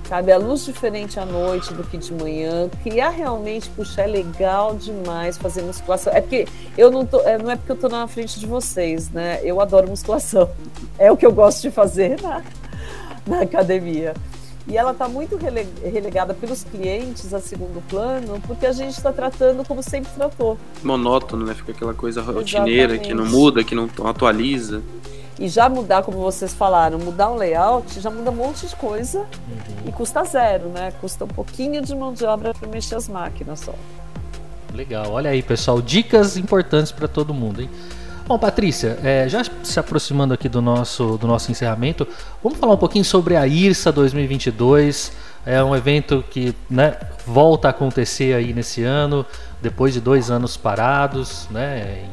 [0.09, 0.31] sabe?
[0.31, 2.69] A luz diferente à noite do que de manhã.
[2.83, 6.13] Criar realmente, puxa, é legal demais fazer musculação.
[6.13, 6.47] É porque
[6.77, 9.41] eu não tô, é, não é porque eu tô na frente de vocês, né?
[9.43, 10.51] Eu adoro musculação.
[10.99, 12.43] É o que eu gosto de fazer na,
[13.27, 14.15] na academia.
[14.67, 19.67] E ela está muito relegada pelos clientes a segundo plano, porque a gente está tratando
[19.67, 20.57] como sempre tratou.
[20.83, 21.55] Monótono, né?
[21.55, 23.09] Fica aquela coisa rotineira Exatamente.
[23.09, 24.81] que não muda, que não atualiza.
[25.39, 29.21] E já mudar, como vocês falaram, mudar o layout já muda um monte de coisa
[29.21, 29.89] uhum.
[29.89, 30.93] e custa zero, né?
[31.01, 33.75] Custa um pouquinho de mão de obra para mexer as máquinas só.
[34.73, 37.71] Legal, olha aí pessoal, dicas importantes para todo mundo, hein?
[38.33, 42.09] Bom, Patrícia, é, já se aproximando aqui do nosso, do nosso encerramento,
[42.43, 45.13] vamos falar um pouquinho sobre a IRSA 2022.
[45.45, 49.27] É um evento que né, volta a acontecer aí nesse ano,
[49.61, 52.07] depois de dois anos parados, né,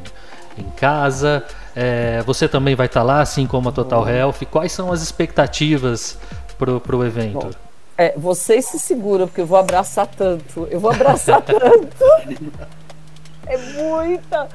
[0.58, 1.42] em, em casa.
[1.74, 4.46] É, você também vai estar lá, assim como a Total Health.
[4.52, 6.18] Quais são as expectativas
[6.58, 7.46] para o evento?
[7.46, 7.52] Bom,
[7.98, 10.68] é, vocês se seguram, porque eu vou abraçar tanto.
[10.70, 11.96] Eu vou abraçar tanto.
[13.48, 14.50] É muita.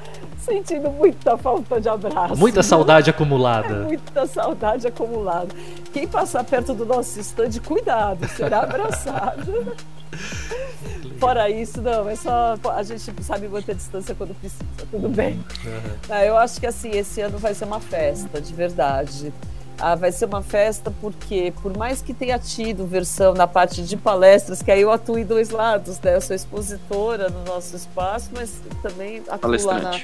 [0.45, 2.35] Sentindo muita falta de abraço.
[2.35, 3.83] Muita saudade acumulada.
[3.83, 5.47] Muita saudade acumulada.
[5.91, 9.75] Quem passar perto do nosso estande, cuidado, será abraçado.
[11.19, 12.55] Fora isso, não, é só.
[12.75, 15.43] A gente sabe manter distância quando precisa, tudo bem.
[15.65, 16.15] Uhum.
[16.15, 19.33] Eu acho que assim, esse ano vai ser uma festa, de verdade.
[19.77, 23.97] Ah, vai ser uma festa porque, por mais que tenha tido versão na parte de
[23.97, 26.15] palestras, que aí eu atuo em dois lados, né?
[26.15, 30.01] Eu sou expositora no nosso espaço, mas também atuo lá na,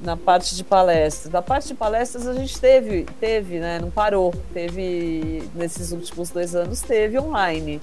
[0.00, 1.32] na parte de palestras.
[1.32, 3.80] Na parte de palestras a gente teve, teve, né?
[3.80, 4.32] Não parou.
[4.52, 7.80] Teve, nesses últimos dois anos, teve online.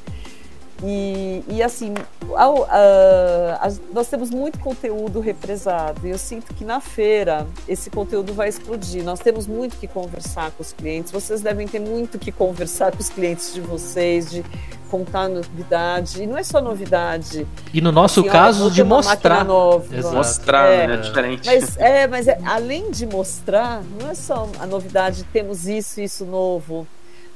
[0.83, 1.93] E, e assim,
[2.35, 7.89] a, a, a, nós temos muito conteúdo represado e eu sinto que na feira esse
[7.89, 9.03] conteúdo vai explodir.
[9.03, 12.99] Nós temos muito que conversar com os clientes, vocês devem ter muito que conversar com
[12.99, 14.43] os clientes de vocês, de
[14.89, 16.23] contar novidade.
[16.23, 17.47] E não é só novidade.
[17.73, 19.45] E no nosso assim, caso, olha, de mostrar.
[19.45, 20.11] Nova.
[20.11, 20.93] Mostrar, é, né?
[20.95, 21.45] É diferente.
[21.45, 26.25] Mas, é, mas é, além de mostrar, não é só a novidade, temos isso, isso
[26.25, 26.87] novo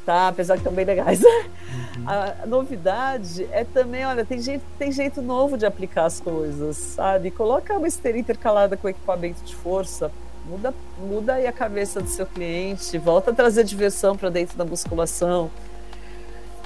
[0.05, 0.27] tá?
[0.27, 1.21] Apesar que estão bem legais.
[1.23, 2.05] Uhum.
[2.07, 7.31] A novidade é também, olha, tem jeito, tem jeito novo de aplicar as coisas, sabe?
[7.31, 10.11] Coloca uma esteira intercalada com equipamento de força,
[10.45, 14.65] muda, muda aí a cabeça do seu cliente, volta a trazer diversão para dentro da
[14.65, 15.49] musculação.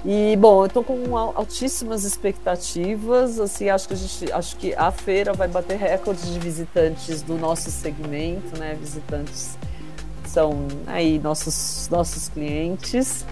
[0.06, 3.38] E bom, eu estou com altíssimas expectativas.
[3.38, 7.38] Assim, acho que a gente, acho que a feira vai bater recordes de visitantes do
[7.38, 8.78] nosso segmento, né?
[8.80, 9.58] Visitantes
[10.30, 13.26] são aí nossos, nossos clientes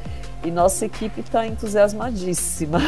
[0.43, 2.81] e nossa equipe está entusiasmadíssima.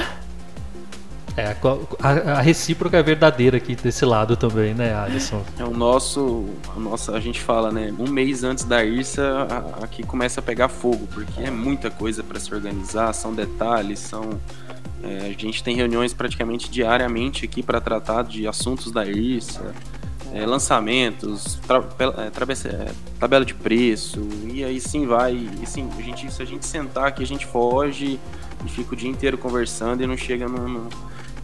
[1.38, 1.56] É,
[2.02, 5.42] a, a, recíproca é verdadeira aqui desse lado também, né, Alisson?
[5.58, 9.48] É o nosso, a nossa, a gente fala, né, um mês antes da IRSA,
[9.82, 14.38] aqui começa a pegar fogo, porque é muita coisa para se organizar, são detalhes, são
[15.02, 19.74] é, a gente tem reuniões praticamente diariamente aqui para tratar de assuntos da IRSA,
[20.34, 25.34] é, lançamentos, tra, é, é, tabela de preço, e aí sim vai.
[25.62, 28.20] E sim, a gente, se a gente sentar aqui, a gente foge
[28.66, 30.68] e fica o dia inteiro conversando e não chega no.
[30.68, 30.90] no...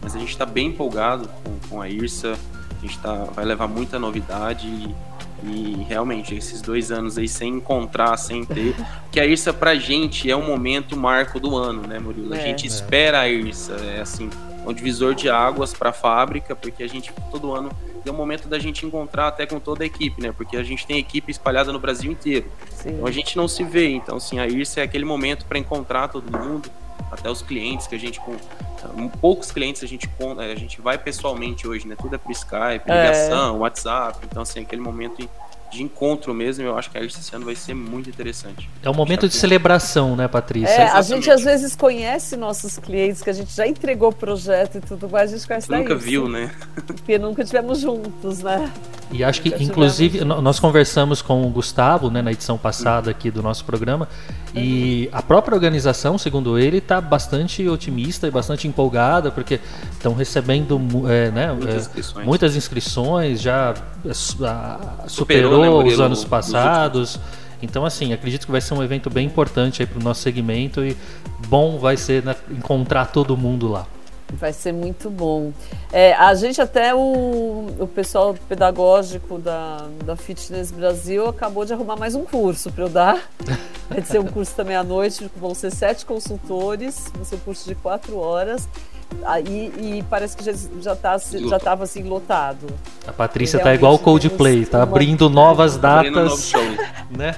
[0.02, 2.38] Mas a gente está bem empolgado com, com, a IRSA,
[2.70, 4.94] a gente tá, vai levar muita novidade e,
[5.42, 8.76] e, realmente esses dois anos aí sem encontrar, sem ter.
[9.10, 12.34] que a IRSA pra gente é um momento marco do ano, né, Murilo?
[12.34, 14.30] A é, gente espera a IRSA, é assim,
[14.66, 17.70] um divisor de águas para a fábrica, porque a gente todo ano
[18.04, 20.32] é o momento da gente encontrar até com toda a equipe, né?
[20.32, 22.46] Porque a gente tem equipe espalhada no Brasil inteiro.
[22.70, 22.90] Sim.
[22.90, 23.88] Então a gente não se vê.
[23.88, 26.70] Então, assim, a IRSA é aquele momento para encontrar todo mundo,
[27.10, 28.36] até os clientes que a gente com
[29.20, 30.08] poucos clientes a gente
[30.38, 31.96] a gente vai pessoalmente hoje, né?
[32.00, 33.02] Tudo é por Skype, é.
[33.02, 33.58] ligação, é.
[33.58, 34.18] WhatsApp.
[34.24, 35.28] Então, assim, aquele momento
[35.76, 38.68] de encontro mesmo, eu acho que a IRSA esse ano vai ser muito interessante.
[38.82, 40.68] É um momento de celebração, né, Patrícia?
[40.68, 44.78] É, a gente às vezes conhece nossos clientes, que a gente já entregou o projeto
[44.78, 46.50] e tudo mais, a gente conhece Nunca viu, né?
[46.86, 48.70] Porque nunca tivemos juntos, né?
[49.12, 53.40] E acho que, inclusive, nós conversamos com o Gustavo, né, na edição passada aqui do
[53.40, 54.08] nosso programa,
[54.54, 59.60] e a própria organização, segundo ele, está bastante otimista e bastante empolgada, porque
[59.92, 62.26] estão recebendo é, né, muitas, é, inscrições.
[62.26, 63.74] muitas inscrições, já
[64.04, 67.18] é, superou, superou né, os anos passados.
[67.62, 70.96] Então, assim, acredito que vai ser um evento bem importante para o nosso segmento e
[71.48, 73.86] bom vai ser né, encontrar todo mundo lá.
[74.32, 75.52] Vai ser muito bom.
[75.92, 81.96] É, a gente até, o, o pessoal pedagógico da, da Fitness Brasil acabou de arrumar
[81.96, 83.30] mais um curso para eu dar.
[83.88, 87.68] Vai ser um curso também à noite, vão ser sete consultores, vai ser um curso
[87.68, 88.68] de quatro horas.
[89.24, 92.66] Aí, e parece que já, já, tá, já tava assim lotado.
[93.06, 96.54] A Patrícia tá igual o Coldplay, tá abrindo novas datas.
[96.54, 96.80] Abrindo
[97.16, 97.34] né?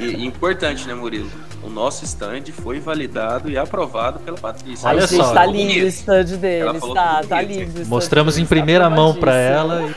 [0.00, 1.30] E, importante, né, Murilo?
[1.62, 4.88] O nosso stand foi validado e aprovado pela Patrícia.
[4.88, 5.32] Olha gente, só.
[5.32, 7.86] Tá lindo o stand deles, tá, tá lindo.
[7.86, 9.94] Mostramos em primeira mão para ela e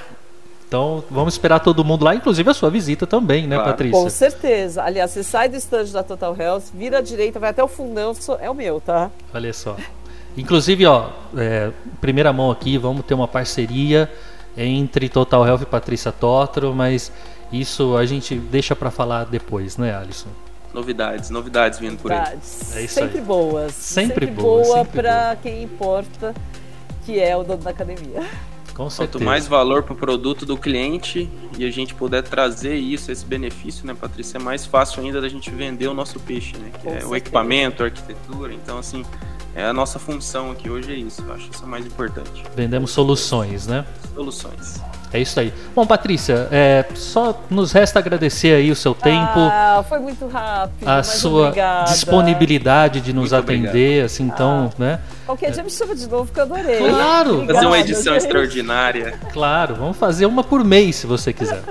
[0.68, 3.72] Então vamos esperar todo mundo lá, inclusive a sua visita também, né, claro.
[3.72, 4.00] Patrícia?
[4.00, 4.84] Com certeza.
[4.84, 8.14] Aliás, você sai do estande da Total Health, vira à direita, vai até o fundão,
[8.40, 9.10] é o meu, tá?
[9.34, 9.78] Olha só.
[10.38, 11.72] Inclusive, ó, é,
[12.02, 14.12] primeira mão aqui, vamos ter uma parceria
[14.58, 17.12] entre Total Health e Patrícia Tótaro, mas
[17.52, 20.30] isso a gente deixa para falar depois, né, Alisson?
[20.74, 22.34] Novidades, novidades vindo por aí.
[22.74, 23.24] É isso sempre aí.
[23.24, 23.74] boas.
[23.74, 24.64] Sempre, sempre boa.
[24.64, 26.34] Boa para quem importa,
[27.06, 28.24] que é o dono da academia.
[28.74, 29.20] Com certeza.
[29.20, 31.30] Quanto mais valor para o produto do cliente
[31.60, 35.30] e a gente puder trazer isso, esse benefício, né, Patrícia, é mais fácil ainda da
[35.30, 36.72] gente vender o nosso peixe, né?
[36.74, 37.12] Que Com é certeza.
[37.12, 38.52] o equipamento, a arquitetura.
[38.52, 39.06] Então, assim,
[39.56, 41.24] é a nossa função aqui hoje é isso.
[41.28, 42.44] Eu acho isso mais importante.
[42.56, 43.86] Vendemos soluções, né?
[44.14, 44.82] Soluções.
[45.14, 45.54] É isso aí.
[45.76, 49.40] Bom, Patrícia, é, só nos resta agradecer aí o seu tempo.
[49.40, 50.88] Ah, foi muito rápido.
[50.88, 51.92] A sua obrigada.
[51.92, 54.06] disponibilidade de nos muito atender, obrigado.
[54.06, 55.00] assim, então, ah, né?
[55.24, 56.80] Qualquer dia me chama de novo que eu adorei.
[56.80, 57.34] Claro!
[57.34, 58.24] Obrigada, fazer uma edição gente.
[58.24, 59.20] extraordinária.
[59.32, 61.62] Claro, vamos fazer uma por mês se você quiser.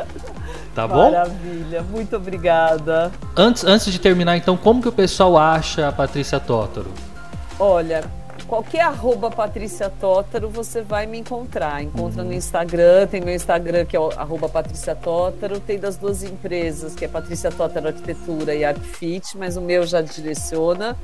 [0.72, 1.10] Tá bom?
[1.10, 3.10] Maravilha, muito obrigada.
[3.36, 6.90] Antes, antes de terminar, então, como que o pessoal acha a Patrícia Tótaro?
[7.64, 8.02] Olha,
[8.48, 11.80] qualquer arroba Patrícia Tótaro, você vai me encontrar.
[11.80, 12.30] Encontra uhum.
[12.30, 17.04] no Instagram, tem meu Instagram que é arroba Patrícia Tótaro, tem das duas empresas, que
[17.04, 20.96] é Patrícia Tótaro Arquitetura e Artfit, mas o meu já direciona.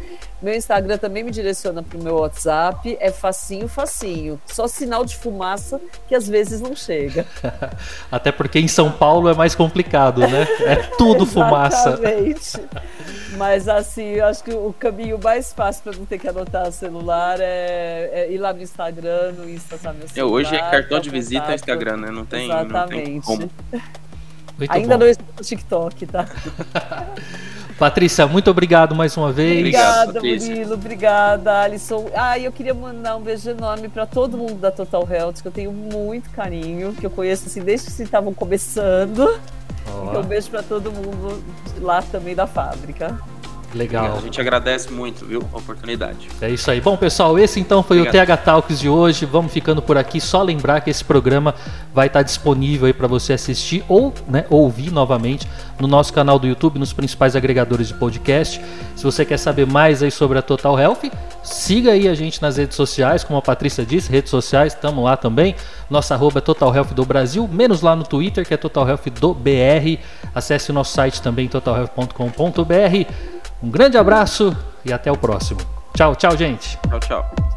[0.43, 4.41] Meu Instagram também me direciona para o meu WhatsApp, é facinho, facinho.
[4.45, 7.25] Só sinal de fumaça que às vezes não chega.
[8.11, 10.45] Até porque em São Paulo é mais complicado, né?
[10.63, 11.91] É tudo fumaça.
[11.91, 12.61] Exatamente.
[13.39, 16.73] Mas assim, eu acho que o caminho mais fácil para não ter que anotar o
[16.73, 20.01] celular é, é, ir lá no Instagram, no Insta, sabe?
[20.15, 22.11] É, hoje é cartão de visita no Instagram, né?
[22.11, 22.97] Não tem, Exatamente.
[22.97, 23.51] Não tem como.
[24.69, 25.05] Ainda bom.
[25.05, 26.27] não estou no TikTok, tá?
[27.79, 29.59] Patrícia, muito obrigado mais uma vez.
[29.59, 30.75] Obrigada, Murilo.
[30.75, 32.11] Obrigada, Alisson.
[32.13, 35.53] Ah, eu queria mandar um beijo enorme para todo mundo da Total Health, que eu
[35.53, 39.41] tenho muito carinho, que eu conheço assim desde que vocês estavam começando.
[40.07, 41.43] Então, um beijo para todo mundo
[41.81, 43.19] lá também da fábrica.
[43.75, 44.17] Legal.
[44.17, 46.29] A gente agradece muito, viu, a oportunidade.
[46.41, 46.81] É isso aí.
[46.81, 48.25] Bom, pessoal, esse então foi Obrigado.
[48.25, 49.27] o TH Talks de hoje.
[49.27, 50.21] Vamos ficando por aqui.
[50.21, 51.55] Só lembrar que esse programa
[51.93, 55.47] vai estar disponível aí para você assistir ou né, ouvir novamente
[55.79, 58.61] no nosso canal do YouTube, nos principais agregadores de podcast.
[58.97, 61.11] Se você quer saber mais aí sobre a Total Health,
[61.43, 65.17] siga aí a gente nas redes sociais, como a Patrícia disse, redes sociais, estamos lá
[65.17, 65.55] também.
[65.89, 69.11] Nossa arroba é Total Health do Brasil, menos lá no Twitter, que é Total Health
[69.21, 69.99] do BR.
[70.35, 73.38] Acesse o nosso site também, totalhealth.com.br.
[73.63, 75.61] Um grande abraço e até o próximo.
[75.95, 76.79] Tchau, tchau, gente.
[76.89, 77.48] Tchau, tchau.